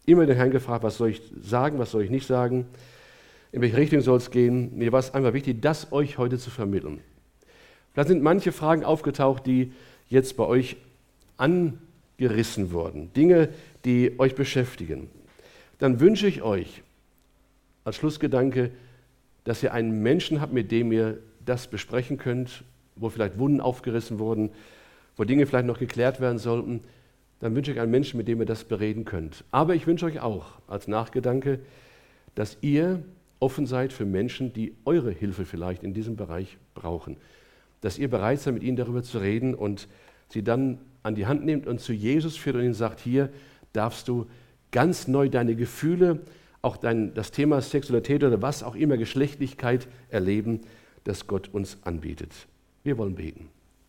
immer 0.05 0.25
den 0.25 0.35
Herrn 0.35 0.51
gefragt, 0.51 0.83
was 0.83 0.97
soll 0.97 1.09
ich 1.09 1.21
sagen, 1.41 1.79
was 1.79 1.91
soll 1.91 2.03
ich 2.03 2.09
nicht 2.09 2.27
sagen, 2.27 2.65
in 3.51 3.61
welche 3.61 3.77
Richtung 3.77 4.01
soll 4.01 4.17
es 4.17 4.31
gehen. 4.31 4.77
Mir 4.77 4.91
war 4.91 4.99
es 4.99 5.13
einfach 5.13 5.33
wichtig, 5.33 5.61
das 5.61 5.91
euch 5.91 6.17
heute 6.17 6.37
zu 6.37 6.49
vermitteln. 6.49 6.99
Da 7.93 8.03
sind 8.03 8.23
manche 8.23 8.51
Fragen 8.51 8.83
aufgetaucht, 8.83 9.45
die 9.45 9.71
jetzt 10.09 10.35
bei 10.35 10.45
euch 10.45 10.77
angerissen 11.37 12.71
wurden, 12.71 13.13
Dinge, 13.13 13.49
die 13.85 14.19
euch 14.19 14.35
beschäftigen. 14.35 15.09
Dann 15.79 15.99
wünsche 15.99 16.27
ich 16.27 16.41
euch 16.41 16.81
als 17.83 17.97
Schlussgedanke, 17.97 18.71
dass 19.43 19.61
ihr 19.61 19.73
einen 19.73 20.01
Menschen 20.01 20.41
habt, 20.41 20.53
mit 20.53 20.71
dem 20.71 20.91
ihr 20.91 21.19
das 21.45 21.67
besprechen 21.67 22.17
könnt, 22.17 22.63
wo 22.95 23.09
vielleicht 23.09 23.37
Wunden 23.37 23.61
aufgerissen 23.61 24.19
wurden, 24.19 24.51
wo 25.17 25.23
Dinge 25.23 25.45
vielleicht 25.45 25.67
noch 25.67 25.79
geklärt 25.79 26.21
werden 26.21 26.37
sollten, 26.37 26.81
dann 27.43 27.57
wünsche 27.57 27.73
ich 27.73 27.81
einen 27.81 27.91
Menschen, 27.91 28.17
mit 28.17 28.29
dem 28.29 28.39
ihr 28.39 28.45
das 28.45 28.63
bereden 28.63 29.03
könnt. 29.03 29.43
Aber 29.51 29.75
ich 29.75 29.85
wünsche 29.85 30.05
euch 30.05 30.21
auch 30.21 30.45
als 30.65 30.87
Nachgedanke, 30.87 31.59
dass 32.35 32.57
ihr 32.61 33.03
offen 33.41 33.65
seid 33.65 33.91
für 33.91 34.05
Menschen, 34.05 34.53
die 34.53 34.73
eure 34.85 35.11
Hilfe 35.11 35.43
vielleicht 35.43 35.83
in 35.83 35.93
diesem 35.93 36.15
Bereich 36.15 36.57
brauchen. 36.73 37.17
Dass 37.81 37.97
ihr 37.97 38.09
bereit 38.09 38.39
seid, 38.39 38.53
mit 38.53 38.63
ihnen 38.63 38.77
darüber 38.77 39.03
zu 39.03 39.17
reden 39.17 39.55
und 39.55 39.89
sie 40.29 40.41
dann 40.41 40.77
an 41.03 41.15
die 41.15 41.25
Hand 41.25 41.43
nehmt 41.43 41.67
und 41.67 41.81
zu 41.81 41.91
Jesus 41.91 42.37
führt 42.37 42.55
und 42.55 42.63
ihnen 42.63 42.73
sagt, 42.73 43.01
hier 43.01 43.29
darfst 43.73 44.07
du 44.07 44.25
ganz 44.71 45.09
neu 45.09 45.27
deine 45.27 45.57
Gefühle, 45.57 46.21
auch 46.61 46.77
dein, 46.77 47.13
das 47.13 47.31
Thema 47.31 47.59
Sexualität 47.59 48.23
oder 48.23 48.41
was 48.41 48.63
auch 48.63 48.75
immer, 48.75 48.95
Geschlechtlichkeit 48.95 49.89
erleben, 50.07 50.61
das 51.03 51.27
Gott 51.27 51.49
uns 51.51 51.77
anbietet. 51.83 52.31
Wir 52.85 52.97
wollen 52.97 53.15
beten. 53.15 53.49